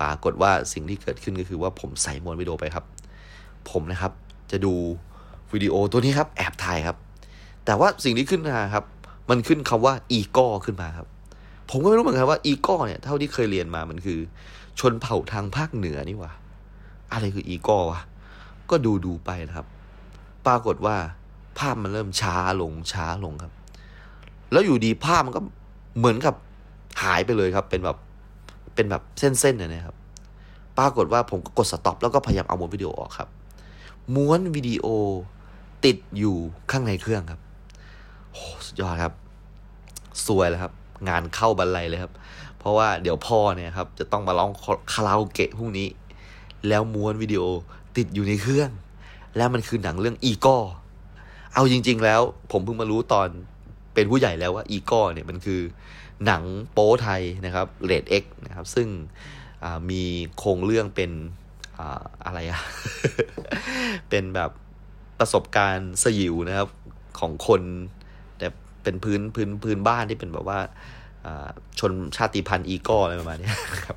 [0.00, 2.84] ปรากฏว่าสิ่งที่เกิดขึ้นก็คือว่าผมใส่มวลวิดีโอไปครับ
[3.70, 4.12] ผมนะครับ
[4.50, 4.74] จะดู
[5.52, 6.96] วิดีโอตัวนี้ครับ แอบถ่ายครับ
[7.64, 8.84] แต่ว่าสิ่งที่ขึ้นมาครับ
[9.30, 11.06] มันขึ้นคำว่าอีกอขึ้นมาครับ
[11.70, 14.18] ผมก็ไม่รู้เหมือนกันว่าอีกอเนี่ยเท่าที่เคยเรียนมามันคือ
[14.80, 16.32] ชนเผ่าทางภาคเหนือนี่วะ
[17.12, 18.00] อะไรคืออีกอวะ
[18.70, 19.66] ก็ดูดูไปนะครับ
[20.46, 20.96] ปรากฏว่า
[21.58, 23.52] ภาพมันเริ่มช้าลงช้าลงครับ
[24.52, 25.40] แล้วอยู่ดีภาพมันก็
[25.98, 26.34] เหมือนกับ
[27.02, 27.96] หายไปเลยครับ เป็นแบบ
[28.74, 29.96] เป็นแบบเส้นๆนะครับ
[30.78, 33.28] ปรากฏว่าผมก็กด stop แล้วก็พยายามเอาม้วนวิดีโอออกครับ
[34.14, 34.86] ม้วนวิดีโอ
[35.84, 36.36] ติดอยู่
[36.70, 37.40] ข้างในเครื่องครับ
[38.32, 39.12] โอ้สุดยอดครับ
[40.26, 40.72] ซวยแล้วครับ
[41.08, 42.12] งานเข้าบรรลัยเลยครับ
[42.58, 44.50] เพราะว่าเดี๋ยวพ่อเนี่ยครับ จะต้องมาร้อง
[44.92, 45.88] คาราโอเกะพรุ่งนี้
[46.68, 47.42] แล้วม้วนวิดีโอ
[47.96, 48.70] ติดอยู่ในเครื่อง
[49.36, 50.58] แล้วมันคือหนังเรื่องอีกอ
[51.54, 52.20] เอาจริง ๆ แล้ว
[52.50, 53.28] ผมเพิ่งมารู้ตอน
[53.94, 55.60] เป็นผู้ใหญ่แล้วว่าอีกอเนี่ยมันคือ
[56.26, 58.88] หนังโป๊ไทยนะครับเรดเอ็กนะครับ ซึ่ง
[59.90, 60.02] มี
[60.38, 61.10] โครงเรื่องเป็น
[62.24, 62.60] อะไรอะ
[64.10, 64.50] เป็นแบบ
[65.18, 66.68] ประสบการณ์สยิวนะครับ
[67.20, 67.62] ของคน
[68.38, 68.46] แต่
[68.82, 70.58] เป็นพื้นพื้นพื้นบ้านที่เป็นแบบว่า
[71.78, 73.50] ชนชาติพันธุ์อีกออะไรประมาณนี้
[73.86, 73.96] ครับ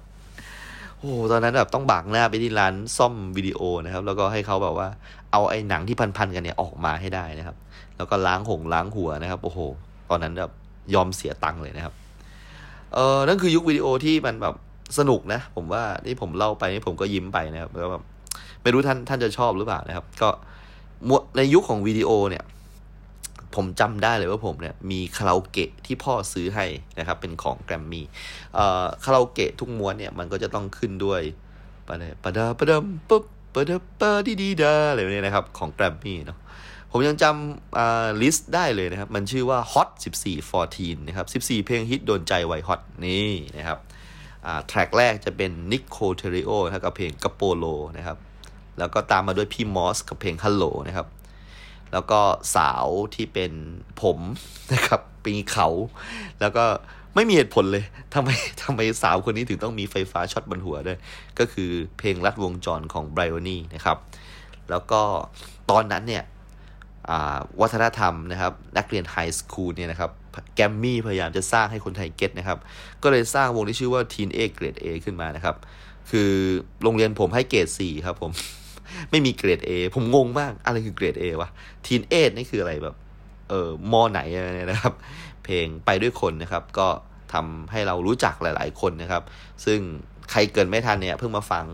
[0.97, 4.87] โอ้ตอนนั้นแบบต้องบากหน้าไปที่ร้านซ่อมวิดีโอนะครับ แล้วก็ให้เขาแบบว่า
[5.31, 7.55] เอาไอ้หนังที่พันๆกันเนี่ยออกมาให้ได้นะครับ
[7.97, 9.59] แล้วก็ล้างหงล้างหัวนะครับโอ้โห
[10.09, 10.51] ตอนนั้นแบบ
[10.93, 11.93] ยอมเสียตังค์เลยนะครับ
[12.93, 14.55] เออนั่นคือยุควิดีโอที่มันแบบ
[14.97, 18.03] สนุกนะ ผมว่าที่ผมเล่าไปนี่ผมก็ยิ้มไปนะครับแล้วแบบ
[18.61, 20.29] ไม่รู้ท่านท่านจะชอบหรือเปล่านะครับ ก็
[21.37, 22.43] ในยุคของวิดีโอเนี่ย
[23.55, 26.65] ผมจำได้เลยว่าผมเนี่ยมีคาราโอเกะที่พ่อซื้อให้
[26.99, 28.05] นะครับ เป็นของแกรมมี่
[29.03, 31.21] คาราโอเกะทุกม้วนเนี่ยมันก็จะต้องขึ้นด้วย
[31.87, 33.23] ปะเดปะดาปะดมปุ๊บ
[33.53, 36.37] ปะดาปะดีดีดาอะไรแบบนี้นะครับ ของแกรมมี่เนาะ
[36.95, 39.89] ผมยังจำลิสต์ได้เลยนะครับ มันชื่อว่า Hot
[40.23, 43.79] 14 14 นะครับ 14 เพลงฮิตโดนใจไวฮอตนี่นะครับ
[44.67, 46.51] แทร็กแรกจะเป็นนิโคเทริโอ
[46.85, 47.65] กับเพลงกาโปโล
[47.97, 48.17] นะครับ
[48.79, 51.07] แล้วก็ตามมาด้วยพี่มอสกับเพลงฮัลโหลนะครับ
[51.91, 52.19] แล้วก็
[52.55, 53.51] สาวที่เป็น
[54.01, 54.19] ผม
[54.73, 55.67] นะครับปีเขา
[56.39, 56.65] แล้วก็
[57.15, 57.83] ไม่มีเหตุผลเลย
[58.13, 58.29] ทำไม
[58.63, 60.97] ทำไมสาวคนนี้ถึงต้องมีไฟฟ้าช็อตบนหัวด้วย
[61.39, 63.97] ก็คือเพลงรัดวงจรของไบรโอนี่นะครับ
[64.69, 65.01] แล้วก็
[65.71, 66.23] ตอนนั้นเนี่ย
[67.61, 70.11] วัฒนธรรมนะครับ นักเรียนไฮสคูลเนี่ยนะครับ
[70.55, 72.57] แกมมี่พยายามจะสร้างให้คนไทยเก็ตนะครับ
[73.03, 75.55] ก็เลยสร้างวงที่ชื่อว่า Teen A Grade A ขึ้นมานะครับ
[76.11, 76.31] คือ
[76.83, 78.31] โรงเรียนผมให้เกรด 4 ครับผม
[79.11, 81.49] ไม่มีเกรด A ผมงงมาก อะไรคือเกรด A วะ
[81.85, 82.95] Teen A นี่คืออะไรแบบ
[83.49, 84.19] เออมอไหน
[84.71, 84.93] นะครับ
[85.43, 86.87] เพลงไปด้วยคนนะครับ ก็
[87.33, 89.23] ทำให้เรารู้จักหลาย ๆ คนนะครับ
[89.65, 89.79] ซึ่ง
[90.31, 91.65] ใครเกินไม่ทันเนี่ยเพิ่งมาฟัง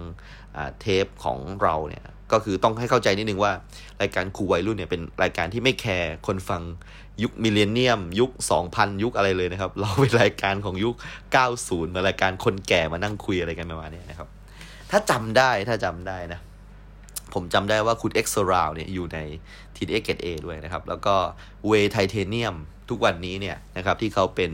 [0.82, 3.52] เทปของเราเนี่ย ก็คือต้องให้เข้าใจนิดนึงว่า
[4.02, 6.62] รายการครูวัยรุ่นเนี่ยเป็นรายการที่ไม่แคร์คนฟัง
[7.24, 8.32] ยุคมิเลเนียม ยุค
[8.68, 10.96] 2000 ยุคอะไรเลยนะครับ เราเป็นรายการของยุค
[11.46, 14.28] 90 มารายการคนแก่มานั่งคุยอะไรกันประมาณนี้นะครับ
[14.92, 16.40] ถ้าจำได้ถ้าจำได้นะ
[17.34, 19.20] ผมจำได้ว่าคุณเอ็กซ์ราวเนี่ยอยู่ใน
[19.76, 21.16] Teen 8 Grade A ด้วยนะครับ แล้วก็
[21.68, 22.56] เวย์ Thaitanium
[22.90, 24.52] ทุกวันนี้เนี่ยนะครับที่เขาเป็น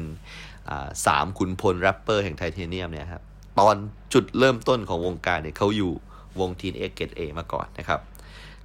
[1.06, 3.24] สามขุนพลแรปเปอร์แห่ง Thaitanium เนี่ยครับ
[3.60, 3.76] ตอน
[4.14, 5.94] จุดเริ่มต้นของวงการเนี่ยเขาอยู่
[6.40, 8.02] วง Teen 8 Grade A มาก่อนนะครับ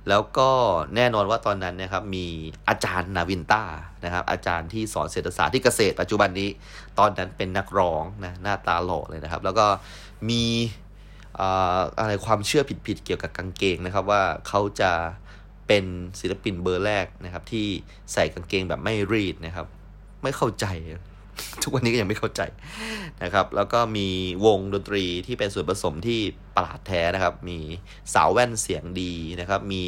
[0.08, 0.50] แล้วก็
[0.96, 2.26] แน่นอนว่าตอนนั้นนะครับมี
[2.68, 3.62] อาจารย์นาวินต้า
[4.04, 6.48] นะครับ อาจารย์ที่สอนเศรษฐศาสตร์ที่เกษตรปัจจุบันนี้
[6.98, 9.66] ตอนนั้นเป็นนักร้องนะหน้าตาหล่อเลยนะครับ แล้วก็
[10.30, 10.44] มี
[12.00, 14.92] อะไรความเชื่อผิดๆเกี่ยวกับกางเกงนะครับว่าเขาจะ
[15.66, 15.84] เป็น
[16.20, 17.66] ศิลปินเบอร์แรกนะครับที่
[18.12, 19.66] ใส่กางเกงแบบไม่รีดนะครับ
[20.22, 20.66] ไม่เข้าใจ
[21.62, 22.40] ทุกวันนี้ก็ยังไม่เข้าใจ
[23.22, 24.08] นะครับ แล้วก็มี
[24.46, 26.20] วงดนตรีที่เป็นส่วนผสมที่
[26.56, 27.58] ประหลาดแท้นะครับ มี
[28.14, 29.84] สาวแว่นเสียงดีนะครับ มี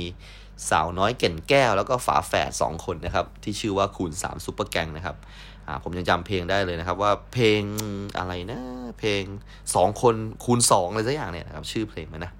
[0.70, 5.16] สาวน้อยเก่นแก้ว แล้วก็ฝาแฝดสองคนนะครับ ที่ชื่อว่าคูณสามซุปเปอร์แกงนะครับ
[5.84, 7.62] ผมยังจำเพลงได้เลยนะครับ ว่าเพลง
[8.18, 8.60] อะไรนะ
[8.98, 9.22] เพลง
[9.74, 12.32] สองคนคูณสองอะไรสักอย่างเนี่ยนะครับ ชื่อเพลงมันนะ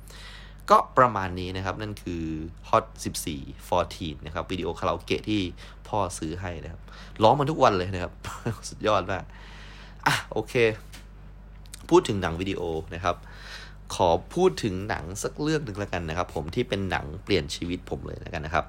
[0.70, 2.22] ก็ประมาณนี้นะครับ นั่นคือ
[2.68, 2.84] Hot
[3.26, 5.40] 14 14 นะครับวิดีโอคาราโอเกะที่
[5.88, 6.82] พ่อซื้อให้นะครับ
[7.22, 8.12] ร้องมันทุกวันเลยนะครับ
[8.68, 9.24] สุดยอดมาก
[10.06, 10.54] อะโอเค
[11.90, 12.62] พูดถึงหนังวิดีโอ
[12.94, 13.16] นะครับ
[13.94, 18.64] ขอพูดถึงหนังสักเรื่องหนึ่งแล้วกันนะครับ ผมที่เป็นหนังเปลี่ยนชีวิตผมเลยแล้วกันนะครับ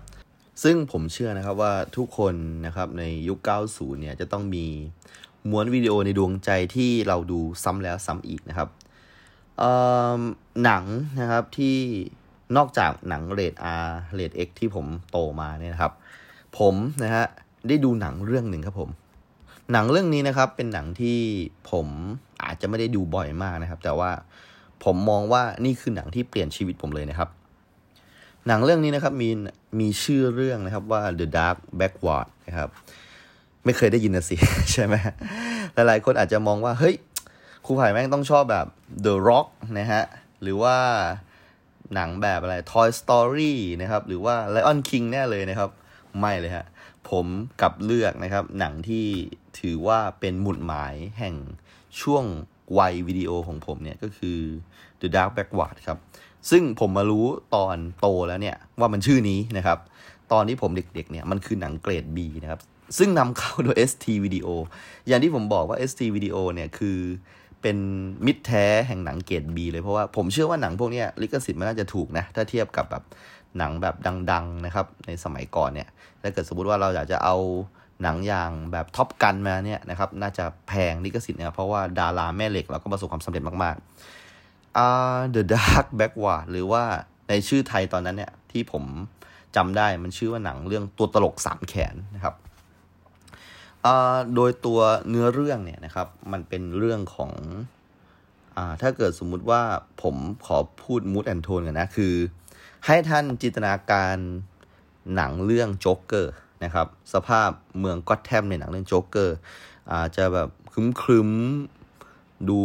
[0.63, 2.35] ซึ่งผมเชื่อนะครับว่าทุกคน
[2.65, 3.39] นะครับในยุค
[3.69, 4.65] 90 เนี่ยจะต้องมี
[5.49, 8.69] ม้วนวิดีโอในดวงใจที่เราดูซ้ำแล้วซ้ำอีกนะครับ
[10.64, 10.84] หนัง
[11.22, 11.78] นะครับที่
[12.58, 15.93] นอกจากหนังเรด R เรด X ที่ผมโตมาเนี่ยนะครับ
[16.60, 17.26] ผมนะฮะ
[17.68, 18.89] ได้ดูหนังเรื่องหนึ่งครับผม
[19.72, 21.18] หนังเรื่องนี้นะครับเป็นหนังที่
[21.72, 21.88] ผม
[22.43, 24.12] อาจจะไม่ได้ดูบ่อยมากนะครับ แต่ว่า
[24.84, 27.30] ผมมองว่านี่คือหนังที่เปลี่ยนชีวิตผมเลยนะครับ
[28.47, 29.30] หนังเรื่องนี้นะครับมี
[29.80, 32.70] มีชื่อเรื่องนะครับว่า The Dark Backward นะครับ
[33.66, 34.36] ไม่เคยได้ยินนะสิ
[34.72, 34.95] ใช่ไหม
[35.74, 36.95] หลายๆคนอาจจะมองว่าเฮ้ย
[37.66, 38.68] ครูไผ่แม่งต้องชอบแบบ
[39.05, 39.47] The Rock
[39.80, 40.03] นะฮะ
[40.41, 40.78] หรือว่า
[41.93, 45.70] หนังแบบอะไร Toy Story นะครับ หรือว่า Lion King แน่เลยนะครับ
[46.20, 46.66] ไม่เลยฮะ
[47.09, 47.26] ผม
[47.61, 49.05] กลับเลือกนะครับ หนังที่
[49.59, 51.36] ถือว่าเป็นหมุดหมายแห่ง
[52.01, 52.24] ช่วง
[52.78, 54.39] วัยวิดีโอของผมเนี่ย ก็คือ
[55.01, 55.97] The Dark Backward ครับ
[56.49, 59.80] ซึ่งผมมารู้ตอนโตแล้วเนี่ย ว่ามันชื่อนี้นะครับ
[60.32, 62.61] ตอนที่ผมเด็กๆเนี่ย มันคือหนังเกรด B นะครับ
[62.97, 64.47] ซึ่งนำเข้าโดย ST Video
[65.07, 66.97] อย่างที่ผมบอกว่า ST Video เนี่ยคือ
[67.64, 67.78] เป็น
[68.26, 73.03] มิตรแท้แห่งหนังเกรด B เลยเพราะว่าผมเชื่อว่าหนังพวกนี้ลิขสิทธิ์มันน่าจะถูกนะถ้าเทียบกับแบบ
[73.57, 73.95] หนังแบบ
[74.32, 75.89] ดังๆนะครับในสมัยก่อนเนี่ย
[76.22, 77.36] ถ้าเกิดสมมติว่าเราอยากจะเอา
[78.01, 86.84] หนังอย่างแบบท็อปกันมาเนี่ยนะครับน่าจะแพงลิขสิทธิ์เนี่ยเพราะว่าดาราแม่เหล็กเราก็ประสบความสำเร็จมากๆอ่า The Dark Backward หรือว่า
[87.30, 88.84] ในชื่อไทยตอนนั้นเนี่ยที่ผม
[89.55, 92.36] จำได้มันชื่อว่าหนังเรื่องตัวตลกสามแขนนะครับ
[94.36, 94.79] โดยตัว
[95.09, 97.31] เนื้อเรื่องเนี่ยนะครับ มันเป็นเรื่องของ
[98.57, 99.61] อถ้าเกิดสมมุติว่า
[100.01, 100.15] ผม
[100.45, 102.13] ขอพูด mood and tone กันนะคือ
[102.86, 104.17] ให้ท่านจินตนาการ
[105.15, 109.38] หนังเรื่องโจ๊กเกอร์นะครับ สภาพเมืองก็อตแทมในหนังเรื่องโจ๊กเกอร์
[109.91, 110.75] อาจจะแบบค
[111.09, 112.59] ลึ้มๆดู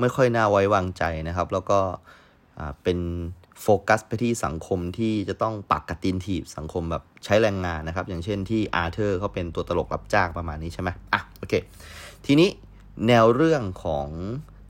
[0.00, 1.80] ไม่ค่อยน่าไว้วางใจนะครับ แล้วก็
[2.82, 2.98] เป็น
[3.62, 11.54] โฟกัสไปที่สังคมที่จะต้องปักกระตินถีบสังคมแบบใช้แรงงานนะครับ อย่างเช่นที่อาร์เธอร์เขาเป็นตัวตลกรับจ้างประมาณนี้ใช่ไหมอะโอเค
[12.26, 12.48] ทีนี้
[13.06, 14.06] แนวเรื่องของ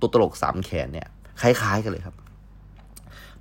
[0.01, 1.09] ตัวตลกสามแขนเนี่ย
[1.41, 2.17] คล้ายๆกันเลยครับ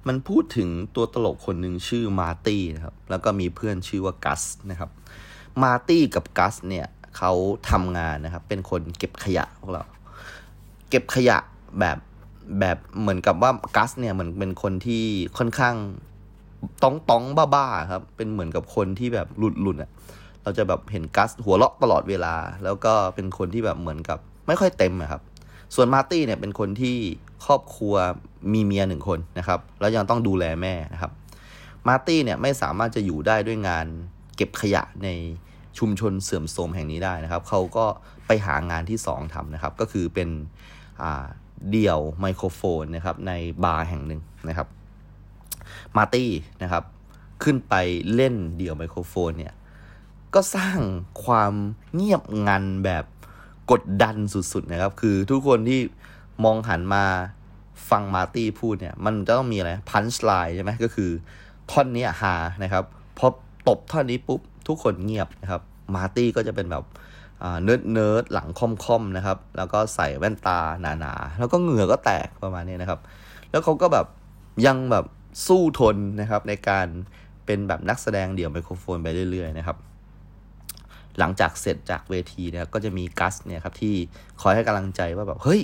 [0.08, 4.90] มันพูดถึงตัวตลกคนหนึ่งชื่อมาร์ตี้นะครับ แล้วก็มีเพื่อนชื่อว่ากัสนะครับ
[5.64, 6.88] มาร์ตี้กับกัสเนี่ย
[7.18, 7.32] เขา
[7.70, 9.84] ทำงานนะครับ เป็นคนเก็บขยะพวกเรา
[10.90, 11.38] เก็บขยะ
[11.80, 11.98] แบบ
[12.60, 15.04] แบบเหมือนกับว่ากัสเนี่ยเหมือนเป็นคนที่
[15.38, 15.76] ค่อนข้าง
[16.84, 19.92] ต้องต้องบ้าๆครับ เป็นเหมือนกับคนที่แบบหลุดหลุดอะ
[20.44, 25.22] เราจะแบบเห็นกัสหัวเราะตลอดเวลา แล้วก็เป็นคนที่แบบเหมือนกับ ไม่ค่อยเต็มครับ
[25.76, 26.98] ส่วนมาร์ตี้เนี่ยเป็นคนที่
[27.46, 27.96] ครอบครัว
[28.54, 31.12] มีเมียหนึ่งคนนะครับ แล้วยังต้องดูแลแม่นะครับ
[31.88, 33.86] มาร์ตี้เนี่ยไม่สามารถจะอยู่ได้ด้วยงาน
[34.36, 35.10] เก็บขยะใน
[35.80, 37.86] ชุมชนเสื่อมโทรมแห่งนี้ได้นะครับ เขาก็
[38.28, 40.30] ไปหางานที่สองทำนะครับ ก็คือเป็น
[41.02, 41.26] อ่า
[41.72, 43.32] เดี่ยวไมโครโฟนนะครับใน
[43.64, 44.68] บาร์แห่งหนึ่งนะครับ
[45.98, 46.30] มาร์ตี้
[46.64, 46.84] นะครับ
[47.44, 47.74] ขึ้นไป
[48.16, 49.54] เล่นเดี่ยวไมโครโฟนเนี่ย
[50.34, 50.78] ก็สร้าง
[51.26, 51.54] ความ
[51.96, 53.06] เงียบงันแบบ
[53.72, 55.80] กดดันสุดๆนะครับ คือทุกคนที่
[56.44, 57.04] มองหันมา
[57.90, 61.10] ฟังมาร์ตี้พูดเนี่ย มันจะต้องมีอะไร punchline ใช่ไหมก็คือ
[61.72, 62.84] ท่อนนี้ฮานะครับ
[63.18, 63.28] พอ
[63.68, 65.62] ตบท่อนนี้ปุ๊บ ทุกคนเงียบนะครับ
[65.96, 66.84] มาร์ตี้ก็จะเป็นแบบ
[67.64, 73.00] nerd nerd หลังค่อมๆนะครับ แล้วก็ใส่แว่นตาหนาๆ แล้วก็เหงื่อก็แตกประมาณนี้นะครับ
[73.52, 74.06] แล้วเขาก็แบบ
[74.66, 75.06] ยังแบบ
[75.48, 76.88] สู้ทนนะครับในการ
[77.46, 79.78] เป็นแบบนักแสดงเดี่ยวไมโครโฟนไปเรื่อยๆนะครับ
[81.20, 83.96] หลังจากเสร็จจากเวทีนะครับก็จะมีกัสเนี่ยครับที่
[84.42, 85.62] คอยให้กำลังใจว่าแบบเฮ้ย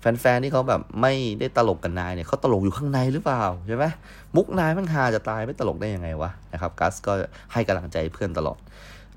[0.00, 3.84] แฟนๆที่เขาแบบไม่ได้ตลกกันนายเนี่ยเขาตลกอยู่ข้างในหรือเปล่าใช่ไหม
[4.36, 7.12] มุกนายมันฮาจะตายไม่ตลกได้ยังไงวะนะครับกัสก็
[7.52, 8.58] ให้กำลังใจเพื่อนตลอด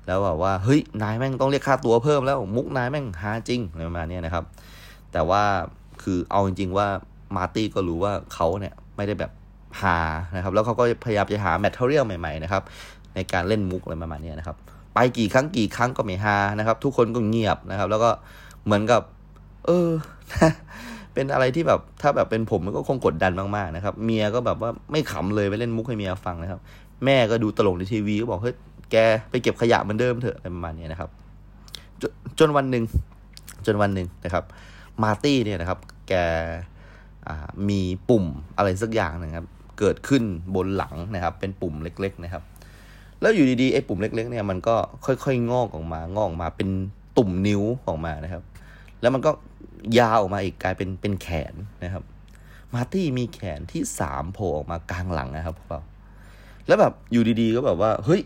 [0.06, 4.44] แล้วแบบว่าเฮ้ยนายแม่งต้องเรียกค่าตัวเพิ่มแล้วมุกนายแม่งหาจริงอะไรประมาณนี้นะครับ
[5.12, 5.42] แต่ว่า
[6.02, 6.86] คือเอาจริง ๆ ว่า
[7.36, 9.32] มาร์ตี้ก็รู้ว่าเขาเนี่ยไม่ได้แบบ
[9.82, 9.98] หา
[10.36, 12.62] นะครับ แล้วเขาก็พยายามจะหาแมทเทอเรียลใหม่ๆนะครับ
[13.14, 14.56] ในการเล่นมุกอะไรประมาณนี้นะครับ
[14.94, 18.10] ไปกี่ครั้งกี่ครั้งก็ไม่หานะครับ ทุกคนก็เงียบนะครับ แล้วก็
[18.64, 19.02] เหมือนกับ
[19.66, 19.88] เออ
[21.14, 26.60] เป็นอะไรที่แบบถ้าแบบเป็นผมมันก็คงกดดันมากๆนะครับ เมียก็แบบว่าไม่ขำเลยไปเล่นมุกให้เมียฟังนะครับ
[27.04, 28.56] แม่ก็ดูตลกในทีวีก็บอกเฮ้ย
[28.90, 28.96] แก
[29.30, 31.10] ไปเก็บขยะเหมือนเดิมเถอะอะไรประมาณนี้นะครับ
[32.00, 32.02] จ
[32.38, 32.84] จนวันหนึ่ง
[33.66, 34.44] จนวันหนึ่งนะครับ
[35.02, 35.78] มาร์ตี้เนี่ยนะครับ
[36.08, 36.14] แก
[37.68, 38.24] มีปุ่ม
[38.56, 39.46] อะไรสักอย่างนะครับ
[39.78, 40.22] เกิดขึ้น
[40.54, 42.42] บนหลังนะครับ เป็นปุ่มเล็ก ๆ นะครับ
[43.20, 44.76] แล้วอยู่ดีๆไอ้ปุ่มเล็ก ๆ เนี่ยมันก็
[45.06, 46.68] ค่อยๆ งอกออกมางอกออกมาเป็น
[47.18, 48.42] ตุ่มนิ้วออกมานะครับ
[49.00, 49.30] แล้วมันก็
[49.98, 51.54] ยาวออกมาอีกกลายเป็นเป็นแขน
[51.84, 52.02] นะครับ
[52.74, 55.80] มาร์ตี้มีแขนที่สามโผล่ออกมากลางหลังนะครับพวกเรา
[56.66, 58.20] แล้วแบบอยู่ดีๆก็แบบว่าเฮ้ย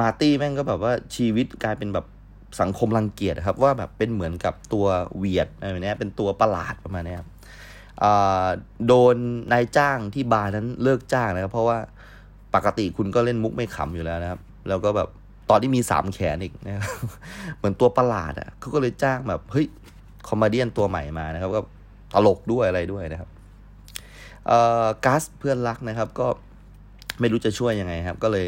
[0.00, 2.06] มาร์ตี้แม่งก็แบบว่าชีวิตกลายเป็นแบบ
[2.60, 4.86] สังคมรังเกียจครับว่าแบบเป็นเหมือนกับตัว
[5.18, 7.28] เวียดอะไรเนี้ยเป็นตัวประหลาดประมาณนี้ครับ
[8.86, 9.16] โดน
[9.52, 11.78] นายจ้างที่บาร์นั้นเลิกจ้างนะครับ เพราะว่า
[12.54, 15.08] ปกติคุณก็เล่นมุกไม่ขำอยู่แล้วนะครับ แล้วก็แบบ
[15.50, 16.84] ตอนที่มีสามแขนอีกนะครับ
[17.56, 19.66] เหมือนตัวประหลาดอะเขาก็เลยจ้างแบบเฮ้ย
[20.28, 21.60] คอมเมดี้ตัวใหม่มานะครับ ก็
[22.14, 23.28] ตลกด้วยอะไรด้วยนะครับ
[24.46, 26.26] เอ่อกัสเพื่อนรักนะครับ ก็
[27.20, 28.46] ไม่รู้จะช่วยยังไงครับ ก็เลย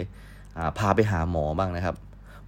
[0.79, 1.97] พาไปหาหมอบ้างนะครับ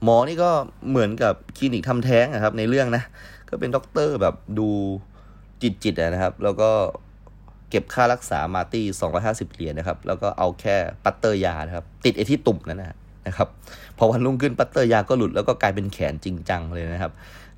[0.05, 0.51] หมอนี่ก็
[0.91, 3.03] เหมือนกับคลินิกทำแท้งนะครับ ในเรื่องนะ
[3.49, 4.69] ก็เป็นด็อกเตอร์แบบดู
[5.63, 6.71] จิตจิตนะครับ แล้วก็
[7.71, 13.49] เก็บค่ารักษามาร์ตี้สองร้อยห้าสิบเหรียญนะครับ แล้วก็เอาแค่พลาสเตอร์ยานะครับ ติดไอ้ที่ตุ่มนั่นนะครับ
[13.99, 17.13] พอวันรุ่งขึ้นพลาสเตอร์ยาก็หลุดแล้วก็กลายเป็นแขนจริงจังเลยนะครับ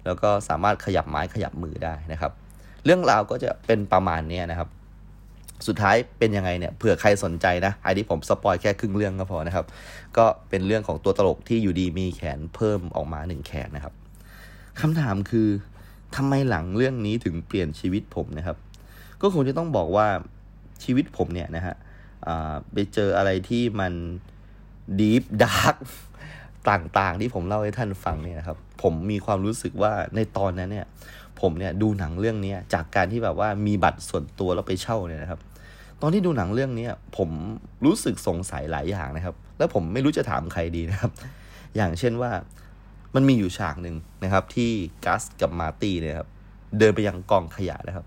[0.04, 2.32] แล้วก็สามารถขยับไม้ขยับมือได้นะครับ
[2.84, 4.68] เรื่องราวก็จะเป็นประมาณนี้นะครับ
[5.66, 9.66] สุดท้ายเป็นยังไงเนี่ยเผื่อใครสนใจนะไอ้ที่ผม spoil แค่ครึ่งเรื่องก็พอนะครับ
[10.16, 13.94] ก็เป็นเรื่องของตัวตลกที่อยู่ดีมีแขนเพิ่มออกมาหนึ่งแขนนะครับ
[14.80, 15.48] คำถามคือ
[16.16, 18.56] ทำไมหลังเรื่องนี้ถึงเปลี่ยนชีวิตผมนะครับ
[19.20, 20.06] ก็คงจะต้องบอกว่า
[20.84, 21.74] ชีวิตผมเนี่ยนะฮะ
[22.72, 23.92] ไปเจออะไรที่มัน
[24.98, 25.76] ดีฟดาร์ก
[26.70, 30.86] ต่างๆ ที่ผมเล่าให้ท่านฟังเนี่ยนะครับ ผมมีความรู้สึกว่าในตอนนั้นเนี่ย
[31.40, 35.40] ผมเนี่ยดูหนังเรื่องนี้จากการที่แบบว่ามีบัตรส่วนตัวแล้วไปเช่าเนี่ยนะครับ
[36.02, 37.30] ตอนที่ดูหนังเรื่องนี้ผม
[37.84, 41.10] รู้สึกสงสัยหลายอย่างนะครับ แล้วผมไม่รู้จะถามใครดีนะครับ
[41.76, 42.30] อย่างเช่นว่า
[43.14, 44.70] มันมีอยู่ฉากหนึ่งนะครับ ที่
[45.04, 46.28] กัสกับมาร์ตี้เนี่ยครับ
[46.78, 48.06] เดินไปยังกองขยะนะครับ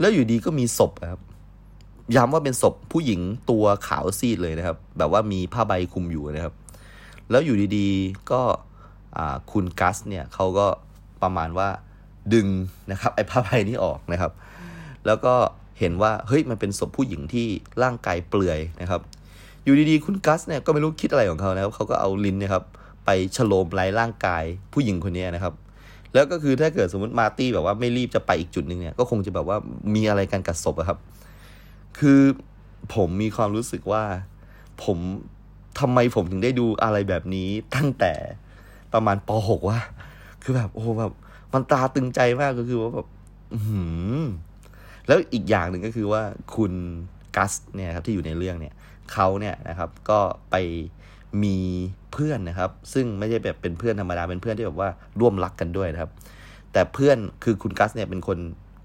[0.00, 1.22] แล้วอยู่ดีก็มีศพครับ
[2.16, 3.20] ย้ำว่าเป็นศพผู้หญิง
[3.50, 6.54] ตัวขาวซีดเลยนะครับ แบบว่ามีผ้าใบคลุมอยู่นะครับ
[7.30, 8.42] แล้วอยู่ดีๆก็
[9.52, 10.66] คุณกัสเนี่ยเขาก็
[11.22, 11.68] ประมาณว่า
[12.34, 12.48] ดึง
[12.90, 14.32] นะครับไอ้ผ้าใบนี้ออกนะครับ
[15.06, 15.34] แล้วก็
[15.80, 17.46] เห็นว่าเฮ้ยมันเป็นศพผู้หญิงที่
[17.82, 19.00] ร่างกายเปลือยนะครับ
[19.64, 22.64] อยู่ดีๆคุณกัสเนี่ยก็ไม่รู้คิดอะไรของเขานะครับเขาก็เอาลิ้นนะครับ
[23.04, 25.54] ไปฉโลมไล่ร่างกายผู้หญิงคนนี้นะครับ
[26.14, 29.56] แล้วก็คือถ้าเกิดสมมติมาร์ตี้แบบว่าไม่รีบจะไปอีกจุดหนึ่งเนี่ยก็คงจะแบบว่า
[29.94, 30.98] มีอะไรกันกับศพครับ
[31.98, 32.20] คือ
[32.94, 34.02] ผมมีความรู้สึกว่า
[34.84, 34.98] ผม
[35.80, 38.12] ทำไมผมถึงได้ดูอะไรแบบนี้ตั้งแต่
[38.92, 39.78] ประมาณป .6 ว่า
[40.42, 41.12] คือแบบโอ้แบบ
[41.52, 43.06] มันตาตึงใจมากก็คือว่าแบบ
[43.66, 43.80] หื
[44.20, 44.22] ม
[45.10, 46.22] แล้วอีกอย่างหนึ่งก็คือว่า
[46.56, 46.72] คุณ
[47.36, 48.74] กัสเนี่ยครับที่อยู่ในเรื่องเนี่ย
[49.12, 50.56] เขาเนี่ยนะครับก็ไป
[51.42, 51.56] มี
[52.12, 54.90] เพื่อนนะครับ ซึ่งไม่ใช่แบบเป็นเพื่อนธรรมดาเป็นเพื่อนที่แบบว่า
[55.20, 56.10] ร่วมรักกันด้วยนะครับ
[56.72, 58.38] แต่เพื่อนคือคุณกัสเนี่ยเป็นคน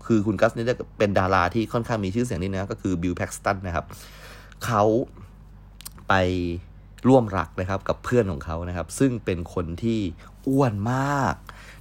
[0.07, 0.65] คือคุณกัสเนี่ย
[0.99, 3.85] เป็นดาราที่ค่อนข้างมีชื่อเสียงนิดนะก็คือบิลแพ็กสตันนะครับ
[4.65, 4.83] เขา
[6.07, 6.13] ไป
[7.07, 9.99] ร่วมรักนะครับกับเพื่อนของเขานะครับ ซึ่งเป็นคนที่
[10.47, 11.35] อ้วนมาก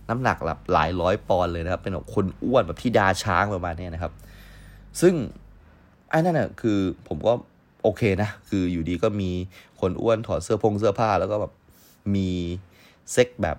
[0.08, 4.12] น้ำหนักแบบหลายร้อยปอนด์เลยนะครับ เป็นแบบคนอ้วนแบบธิดาช้างประมาณนี้นะครับ
[5.00, 5.14] ซึ่ง
[6.10, 6.78] ไอ้นั่นน่ะคือ
[7.08, 7.32] ผมก็
[7.82, 9.30] โอเคนะ คืออยู่ดีก็มี
[9.80, 11.52] คนอ้วนถอดเสื้อพงเสื้อผ้าแล้วก็แบบ
[12.14, 12.28] มี
[13.12, 13.56] เซ็กแบบ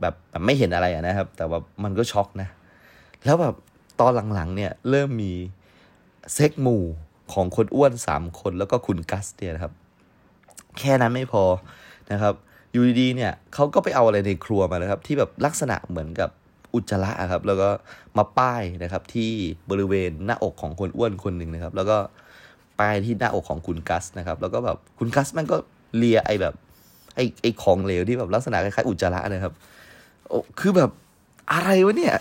[0.00, 2.48] แบบแบบไม่เห็นอะไรนะครับ แต่ว่ามันก็ช็อกนะ
[3.24, 3.54] แล้วแบบ
[4.00, 5.32] ตอนหลังๆเนี่ยเริ่มมี
[6.34, 6.82] เซ็กหมู่
[7.32, 9.72] ของคนอ้วนสามคนแล้วก็คุณกัสเนี่ยนะครับ
[10.78, 11.44] แค่นั้นไม่พอ
[12.12, 12.34] นะครับ
[12.72, 16.30] อยู่ดีๆเนี่ยเขาก็ไปเอาอะไรในครัวมานะครับ ที่แบบลักษณะเหมือนกับ
[16.78, 17.68] อุจจาระครับ แล้วก็
[18.18, 19.30] มาป้ายนะครับ ที่
[19.70, 21.96] บริเวณหน้าอกของคนอ้วนคนหนึ่งนะครับ แล้วก็
[22.80, 25.56] ป้ายที่หน้าอกของคุณกัสนะครับ แล้วก็แบบคุณกัสมันก็
[25.96, 26.54] เลียไอแบบ
[27.14, 29.52] ไอไอของเหลวที่แบบลักษณะคล้ายๆอุจจาระนะครับ
[30.28, 30.90] โอ้คือแบบ
[31.52, 32.14] อะไรวะเนี่ย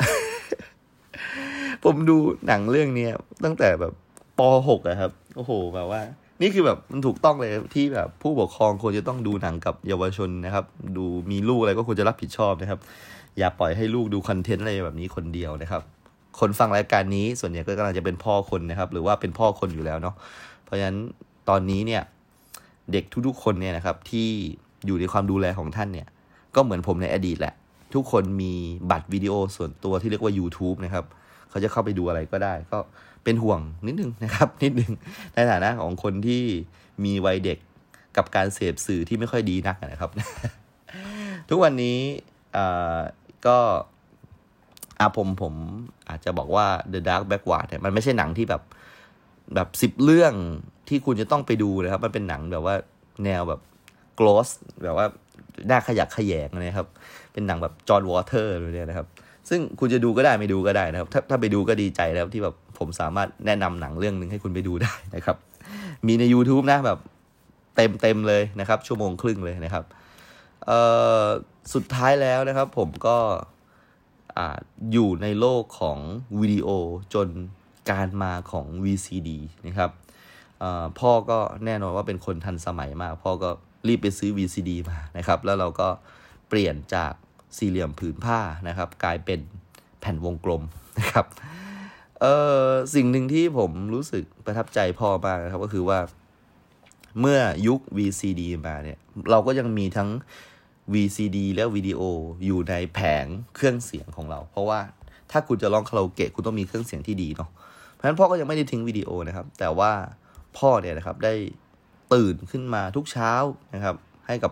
[1.84, 3.08] ผมดูหนังเรื่องนี้
[3.44, 3.94] ตั้งแต่แบบ
[4.40, 6.02] ป .6 อะครับ โอ้โหแบบว่า
[6.42, 10.66] นี่คือแบบมันถูกต้องเลยที่แบบผู้ปกครองควรจะต้องดูหนังกับเยาวชนนะครับ
[10.98, 12.80] ดูมีลูกอะไรก็ควรจะรับผิดชอบนะครับ
[13.38, 15.82] อย่าปล่อยให้ลูกดูคอนเทนต์อะไรแบบนี้คนเดียวนะครับ
[16.40, 20.16] คนฟังรายการนี้ส่วนใหญ่ก็กำลังจะเป็นพ่อคนนะครับ หรือว่าเป็นพ่อคนอยู่แล้วเนาะ
[20.64, 20.98] เพราะฉะนั้น
[21.50, 22.02] ตอนนี้เนี่ย
[22.92, 24.28] เด็กทุกๆคนเนี่ยนะครับที่
[24.86, 26.08] อยู่ในความดูแลของท่านเนี่ย
[26.56, 27.54] ก็เหมือนผมในอดีตแหละ
[27.94, 28.54] ทุกคนมี
[28.92, 31.06] บัตรวิดีโอส่วนตัวที่เรียกว่า YouTube นะครับ
[31.50, 32.78] เขาจะเข้าไปดูอะไรก็ได้ ก็
[33.24, 34.92] เป็นห่วงนิดนึงนะครับ นิดนึง
[35.34, 36.44] ในฐานะของคนที่
[37.06, 37.58] มีวัยเด็ก
[38.18, 40.12] กับการเสพสื่อที่ไม่ค่อยดีนักนะครับ
[41.50, 41.98] ทุกวันนี้
[43.46, 43.58] ก็
[45.00, 45.54] อาผมผม
[46.10, 48.62] อาจจะบอกว่า The Dark Backward เนี่ยมันไม่ใช่หนังที่แบบ
[49.56, 50.34] แบบสิบเรื่อง
[50.90, 52.76] ที่คุณจะต้องไปดูนะครับ มันเป็นหนังแบบว่า
[53.26, 53.62] แนวแบบ
[54.20, 54.50] g l o s s
[54.84, 55.06] แบบว่า
[55.68, 56.88] หน้าขยักขยงนะครับ
[57.34, 59.08] เป็นหนังแบบจอห์นวอเตอร์เลยนะครับ
[59.50, 65.38] ซึ่งคุณจะดูก็ได้ไม่ดูก็ได้นะครับ ถ้าถ้าไปดูก็ดีใจแล้วที่แบบผมสามารถแนะนำหนังเรื่องหนึ่งให้คุณไปดูได้นะครับ
[66.08, 67.00] มีใน YouTube นะแบบ
[67.76, 69.84] เต็มเต็มเลยนะครับ ชั่วโมงครึ่งเลยนะครับ
[70.68, 70.82] เอ่
[71.24, 71.26] อ
[71.74, 73.18] สุดท้ายแล้วนะครับผมก็
[74.38, 74.40] อ
[74.94, 76.00] อยู่ในโลกของ
[76.40, 76.68] วิดีโอ
[77.14, 77.28] จน
[77.92, 79.30] การมาของ VCD
[79.68, 79.92] นะครับ
[81.00, 83.50] พ่อก็แน่นอนว่าเป็นคนทันสมัยมาก พ่อก็
[83.88, 85.90] รีบไปซื้อ VCD มานะครับ แล้วเราก็
[86.50, 87.14] เปลี่ยนจาก
[87.58, 89.40] สี่เหลี่ยมผืนผ้านะครับ กลายเป็น
[90.00, 90.64] แผ่นวงกลม
[91.00, 91.26] นะครับ
[92.22, 92.26] เอ
[92.66, 96.00] อสิ่งหนึ่งที่ผมรู้สึกประทับใจพ่อมากนะครับก็คือว่า
[97.20, 98.98] เมื่อยุค VCD มาเนี่ย
[99.32, 100.10] เราก็ยังมีทั้ง
[100.94, 102.02] VCD และวิดีโอ
[102.46, 103.26] อยู่ในแผง
[103.56, 104.80] เครื่องเสียงของเรา เพราะว่า
[105.32, 107.50] ถ้าคุณจะร้องคาราโอเกะคุณต้องมีเครื่องเสียงที่ดีเนาะ
[107.94, 109.92] เพราะฉะนั้นพ่อก็ยังไม่ได้ทิ้งวิดีโอนะครับ แต่ว่า
[110.58, 111.34] พ่อเนี่ยนะครับได้
[112.14, 113.32] ตื่นขึ้นมาทุกเช้า
[113.74, 113.96] นะครับ
[114.28, 114.52] ให้กับ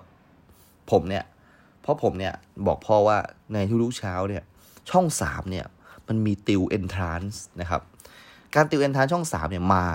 [0.91, 1.23] ผมเนี่ย
[1.81, 2.33] เพราะผมเนี่ย
[2.67, 3.17] บอกพ่อว่า
[3.53, 4.43] ในทุกๆเช้าเนี่ย
[4.89, 5.65] ช่องสามเนี่ย
[6.07, 7.81] มันมีติวเอนทรานส์นะครับ
[8.55, 9.85] การติวเอนทรานช่องสามเนี่ยมา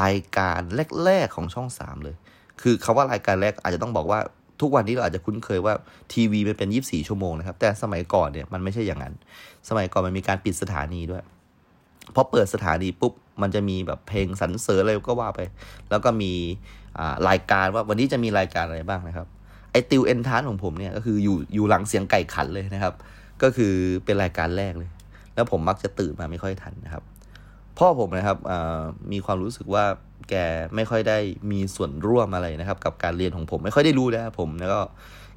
[0.00, 0.60] รายการ
[1.04, 2.16] แรกๆของช่องสามเลย
[2.60, 4.20] คือคาว่ารายการแรกอาจจะต้องบอกว่า
[4.60, 5.74] ทุกวันนี้เราอาจจะคุ้นเคยว่า
[6.12, 9.14] ทีวีมันเป็น 24 ชั่วโมงนะครับ แต่สมัยก่อนเนี่ยมันไม่ใช่อย่างนั้น
[9.68, 11.22] สมัยก่อนมันมีการปิดสถานีด้วย
[12.14, 15.40] พอเปิดสถานีปุ๊บมันจะมีแบบเพลงสรรเสริญอะไรก็ว่าไป
[15.90, 16.32] แล้วก็มี
[17.28, 19.26] รายการว่าวันนี้จะมีรายการอะไรบ้างนะครับ
[19.72, 22.94] ไอติวเอนทานของผมเนี่ยก็คืออยู่อยู่หลังเสียงไก่ขันเลยนะครับ
[23.42, 23.72] ก็คือ
[24.04, 24.90] เป็นรายการแรกเลย
[25.34, 27.02] แล้วผมมักจะตื่นมาไม่ค่อยทันนะครับ
[27.78, 28.38] พ่อผมนะครับ
[29.12, 29.84] มีความรู้สึกว่า
[30.30, 30.34] แก
[30.74, 31.18] ไม่ค่อยได้
[31.50, 34.80] มีส่วนร่วมอะไรนะครับ กับการเรียนของผมไม่ค่อยได้รู้นะครับผมแล้วก็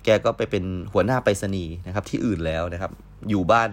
[0.05, 0.63] แกก็ไปเป็น
[0.93, 2.91] หัวหน้าไปรษณีย์นะครับ ที่อื่นแล้วนะครับ
[3.29, 3.69] อยู่บ้าน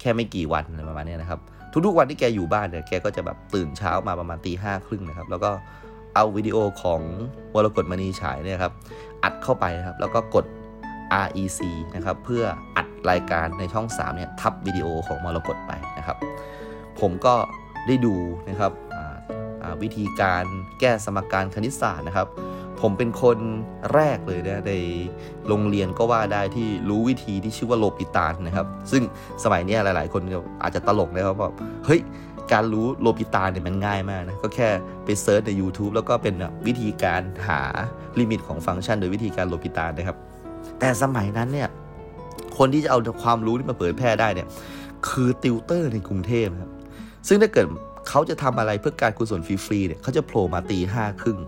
[0.00, 1.40] แค่ไม่กี่วันอะไรประมาณนี้นะครับ
[1.86, 5.50] ทุกๆวันที่แกอยู่บ้านเนี่ยแกก็จะแบบตื่นเช้ามาประมาณตีห้าครึ่งนะครับ แล้วก็
[6.14, 7.00] เอาวิดีโอของ
[7.54, 8.72] วรกฎมณีฉายเนี่ยครับ
[9.22, 10.46] อัดเข้าไปนะครับ แล้วก็กด
[11.24, 11.60] REC
[11.94, 12.44] นะครับ เพื่อ
[12.76, 16.16] อัดรายการในช่อง3เนี่ยทับวิดีโอของมรกฎไปนะครับ
[17.00, 17.34] ผมก็
[17.86, 18.14] ได้ดู
[18.48, 18.72] นะครับ
[19.82, 20.44] วิธีการ
[20.80, 22.28] แก้สมการคณิตศาสตร์นะครับ
[22.80, 23.38] ผมเป็นคน
[23.94, 24.72] แรกเลยนะใน
[25.48, 29.02] โรงเรียนก็ว่าได้ที่รู้วิธีที่ชื่อว่าโลปิตาลนะครับ ซึ่ง
[29.44, 30.22] สมัยนี้หลาย ๆ คน
[30.62, 31.50] อาจจะตลกนะครับว่า
[31.86, 32.00] เฮ้ย
[32.52, 34.68] การรู้โลปิตาลเนี่ยมันง่ายมากนะ ก็แค่
[35.04, 36.34] ไป search ใน YouTube แล้วก็เป็น
[36.66, 37.60] วิธีการหา
[38.20, 40.16] ลิมิตของฟังก์ชัน โดยวิธีการโลปิตาลนะครับ
[40.78, 41.68] แต่สมัยนั้นเนี่ย
[42.58, 44.48] คนที่จะเอาความรู้ที่มาเผยแพร่ได้เนี่ย
[45.08, 46.72] คือติวเตอร์ในกรุงเทพครับ
[47.28, 47.66] ซึ่งถ้าเกิด
[48.08, 51.38] เขาจะทำอะไรเพื่อการกุศลฟรีๆเนี่ยเขาจะโผล่มาตีห้าครึ่ง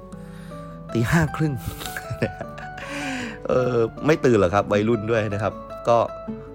[0.93, 1.53] ตีห้าครึ่ง
[3.47, 5.53] เออไม่ตื่นหรอครับวัยรุ่นด้วยนะครับ
[5.89, 5.99] ก็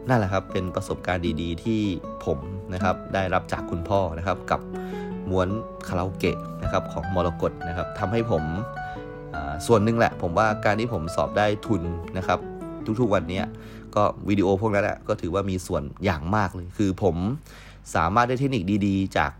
[0.09, 1.81] นั่นแหละครับเป็นประสบการณ์ดีๆ ที่
[2.25, 2.39] ผม
[2.73, 4.61] นะครับได้รับจากคุณพ่อนะครับกับ
[5.29, 5.47] ม้วน
[5.87, 8.43] คาราโอเกะนะครับของมรกตนะครับทำให้ผม
[9.67, 11.81] ส่วนหนึ่งแหละ ผมว่าการที่ผมสอบได้ทุน
[12.17, 12.39] นะครับ
[12.99, 13.41] ทุกๆวันนี้
[13.95, 17.15] ก็วิดีโอพวกนั้นแหละก็ถือว่ามีส่วนอย่างมากเลย คือผม
[17.95, 19.31] สามารถได้เทคนิคดีๆ จาก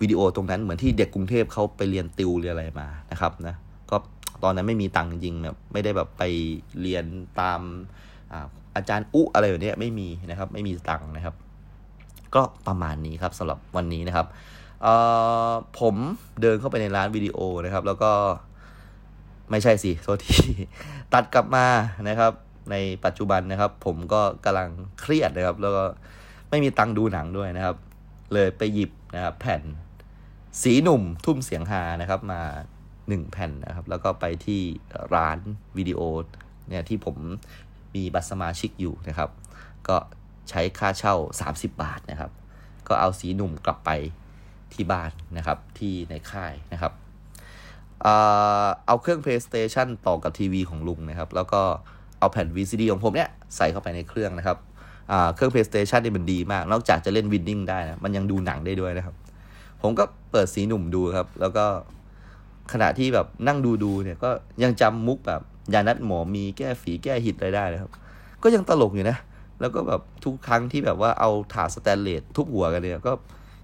[0.00, 3.54] วิดีโอตรงนั้นเหมือนที่เด็กกรุงเทพเขาไปเรียนติวเรียนอะไรมานะครับนะ
[3.90, 3.96] ก็
[4.42, 6.22] ตอนนั้นไม่มีตังค์จริงแบบไม่ได้แบบไป
[6.80, 7.04] เรียน
[7.40, 7.60] ตาม
[8.76, 11.34] อาจารย์อุอะไรแบบนี้ไม่มีนะครับ ไม่มีตังค์นะครับ
[12.34, 14.26] ก็ประมาณนี้ครับสำหรับวันนี้นะครับ
[15.80, 15.96] ผม
[16.40, 18.12] เดินเข้าไปในร้านวิดีโอนะครับ แล้วก็
[19.50, 20.36] ไม่ใช่สิโทษที
[21.12, 21.66] ตัดกลับมา
[22.08, 22.32] นะครับ
[22.70, 24.68] ในปัจจุบันนะครับ ผมก็กำลัง
[25.00, 25.84] เครียดนะครับ แล้วก็
[26.50, 27.76] ไม่มีตังค์ดูหนังด้วยนะครับ
[28.34, 29.62] เลยไปหยิบนะครับ แผ่น
[30.62, 32.42] สีหนุ่มทุ่มเสียงฮานะครับมา
[33.08, 34.60] หนึ่งแผ่นนะครับ แล้วก็ไปที่
[35.14, 35.38] ร้าน
[35.76, 36.00] วิดีโอ
[36.68, 37.16] เนี่ยที่ผม
[37.94, 39.30] มีบัตรสมาชิกอยู่นะครับ
[39.88, 39.96] ก็
[40.50, 42.30] ใช้ค่าเช่า 30 บาทนะครับ
[42.88, 43.90] ก็เอาสีหนุ่มกลับไป
[44.74, 46.92] ที่บ้านนะครับที่ในค่ายนะครับ
[48.86, 51.62] เอาเครื่อง PlayStation ต่อกับทีวีของลุงนะครับ แล้วก็
[52.18, 54.58] เอาแผ่น VCD ของผมเนี่ยใส่เข้าไปในเครื่องนะครับ
[55.34, 59.14] เครื่อง PlayStation นี่มันดีมาก นอกจากจะเล่นวินดิ้งได้นะมันยังดูหนังได้ด้วยนะครับ
[59.82, 61.64] ผมก็เปิดสีหนุ่มดูครับ แล้วก็
[62.72, 64.30] ขณะที่แบบนั่งดูดูเนี่ยก็
[64.62, 65.42] ยังจำมุกแบบ
[65.74, 67.90] ยานัดหมอมีแก้ฝีแก้หิดอะไรได้นะครับ
[68.42, 69.16] ก็ยังตลกอยู่นะ
[69.60, 73.12] แล้วก็แบบทุกครั้งที่แบบว่าเอาถาสแตนเลสทุบหัวกันเนี่ยก็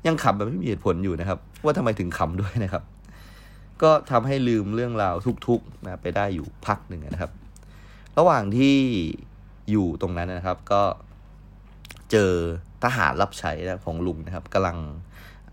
[0.06, 2.82] ยังขำแบบไม่มีเหตุผลอยู่นะครับ ว่าทำไมถึงขำด้วยนะครับ
[3.82, 5.14] ก็ทำให้ลืมเรื่องราว
[5.46, 7.32] ทุกๆนะไปได้อยู่พักหนึ่งนะครับ
[8.18, 8.76] ระหว่างที่
[9.70, 10.82] อยู่ตรงนั้นนะครับก็
[12.10, 12.30] เจอ
[12.84, 14.76] ทหารรับใช้นะของลุงนะครับกำลัง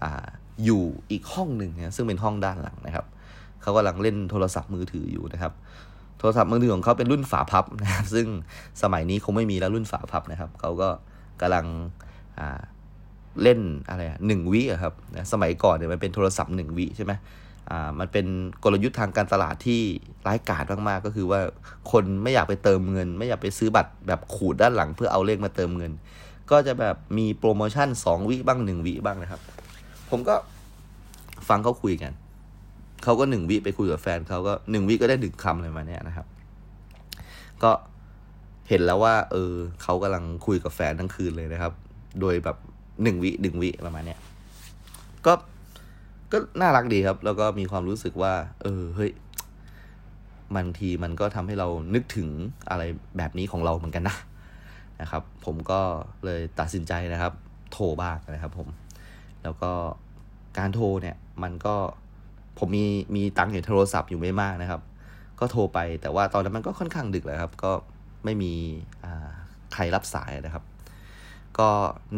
[0.02, 0.04] อ
[0.66, 3.06] อยู่อีกห้องหนึ่งนะซึ่งเป็นห้องด้านหลังนะครับ
[3.62, 5.54] เขากำลังเล่นโทรศัพท์มือถืออยู่นะครับ
[6.20, 8.28] โทรศัพท์มือถือของเขาเป็นรุ่นฝาพับนะครับซึ่ง
[8.82, 10.90] สมัยนี้คงไม่มีแล้วรุ่นฝาพับนะครับเขาก็
[11.42, 11.66] กำลัง
[13.44, 17.14] เล่นอะไรหนึ่งวิครับนะสมัยก่อนเนี่ยมันเป็นโทรศัพท์หนึ่งวิใช่ไหม
[17.72, 18.26] อ่ามันเป็น
[18.64, 19.82] กลยุทธ์ทางการตลาดที่
[20.28, 21.40] ร้ายกาจมากๆก็คือว่า
[21.92, 25.92] คนไม่อยากไปเติมเงิน ไม่อยากไปซื้อบัตรแบบขูดด้านหลังเพื่อเอาเลขมาเติมเงิน
[26.52, 29.42] ก็จะแบบมีโปรโมชั่นสองวิบ้างหนึ่งวิบ้างนะครับ
[30.14, 30.36] ผมก็
[31.50, 32.12] ฟังเขาคุยกัน
[33.04, 36.28] เขาก็หนึ่งวิไปคุยกับแฟนเขาก็หนึ่งวิก็ได้หนึ่งคำเลยมาเนี่ยนะครับ
[37.64, 37.72] ก็
[38.70, 41.74] เห็นแล้วว่า เออเขากำลังคุยกับแฟนทั้งคืนเลยนะครับ
[42.22, 42.58] โดยแบบ
[43.04, 44.20] หนึ่งวิหนึ่งวิประมาณเนี้ย
[45.26, 45.34] ก็
[46.32, 48.34] ก็น่ารักดีครับ แล้วก็มีความรู้สึกว่า
[48.64, 49.12] เออเฮ้ย
[50.56, 52.30] บางทีมันก็ทำให้เรานึกถึง
[52.70, 52.84] อะไร
[53.18, 54.16] แบบนี้ของเราเหมือนกันนะ
[55.02, 55.80] นะครับ ผมก็
[56.26, 57.34] เลยตัดสินใจนะครับ
[57.72, 58.68] โทรบ้างนะครับ ผม
[59.44, 59.72] แล้วก็
[60.58, 61.76] การโทรเนี่ยมันก็
[62.60, 62.86] ผมมี
[63.16, 64.82] มีตังค์อยู่โทรศัพท์อยู่ไม่มากนะครับ
[65.40, 67.72] ก็โทรไปแต่ว่าตอนนั้นมันก็ค่อนข้างดึกเลยครับ ก็
[68.24, 68.54] ไม่มี
[69.74, 70.64] ใครรับสายนะครับ
[71.60, 71.70] ก็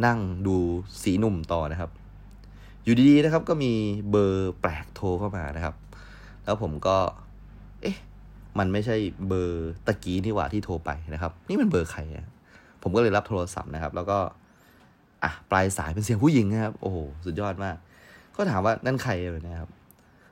[0.06, 0.56] นั่งดู
[1.02, 1.92] สีหนุ่มต่อนะครับ
[2.84, 3.72] อยู่ดีๆนะครับ ก็มี
[4.10, 5.76] เบอร์แปลกโทรเข้ามานะครับ
[6.46, 6.98] แล้วผมก็
[7.82, 7.98] เอ๊ะ
[8.60, 8.96] มันไม่ใช่
[9.28, 12.26] เบอร์ตะกี้นี่หว่าที่โทรไปนะครับ นี่มันเบอร์ใครอะ
[12.84, 14.18] ผมก็เลยรับโทรศัพท์นะครับ แล้วก็
[15.24, 17.76] อะปลายสายเป็นเสียงผู้หญิงนะครับ โอ้โหสุดยอดมาก
[18.36, 19.70] ก็ถามว่านั่นใครเลยนะครับ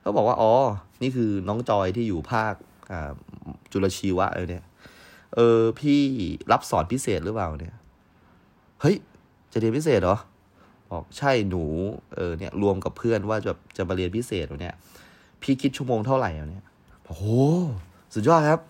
[0.02, 0.54] เขาบอกว่าอ๋อ
[1.02, 2.54] นี่คือน้องจอยที่อยู่ภาค
[3.72, 4.66] จุลชีวะเลยเนี่ย
[5.36, 6.02] เออพี่
[6.52, 7.76] รับสอนพิเศษหรือเปล่าเนี่ย
[8.82, 8.96] เฮ้ย
[9.52, 10.18] จะเรียนพิเศษเหรอ
[10.92, 11.64] บอกใช่หนู
[12.16, 14.76] เออเนี่ยรวมกับเพื่อนว่าจะจะมาเรียนพิเศษเนี้ย
[15.42, 16.66] พี่คิดชั่วโมงเท่าไหร่เนี้ย
[17.06, 17.26] โอ้โห
[18.14, 18.62] สุดยอดครับ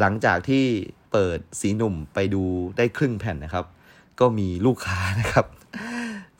[0.00, 0.64] หลังจากที่
[1.12, 2.42] เปิดสีหนุ่มไปดู
[2.76, 3.66] ได้ครึ่งแผ่นนะครับ
[4.20, 5.46] ก็มีลูกค้านะครับ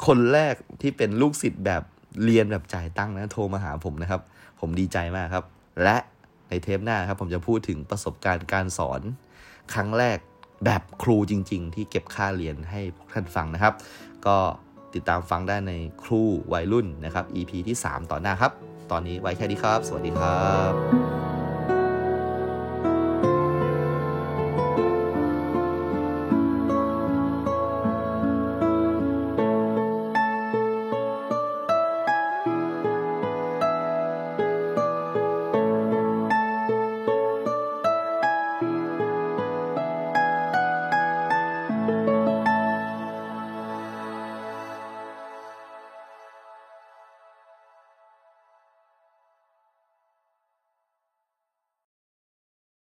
[0.06, 1.82] คนแรกที่เป็นลูกศิษย์แบบ
[2.24, 4.20] เรียนแบบจ่ายตังค์นะโทรมาหาผมนะครับ
[4.60, 5.44] ผมดีใจมากครับ
[5.82, 5.96] และ
[6.48, 9.00] ในเทปหน้าครับผมจะพูดถึงประสบการณ์การสอน
[9.74, 10.18] ครั้งแรก
[10.64, 13.74] แบบครูจริง ๆ ที่เก็บค่าเรียนให้พวกท่านฟังนะครับ
[14.26, 14.36] ก็
[14.94, 18.52] ติดตามฟังได้ในครูวัยรุ่นนะครับ EP ที่ 3 ต่อหน้าครับ
[18.90, 21.47] ตอนนี้ไว้แค่นี้ครับ สวัสดีครับ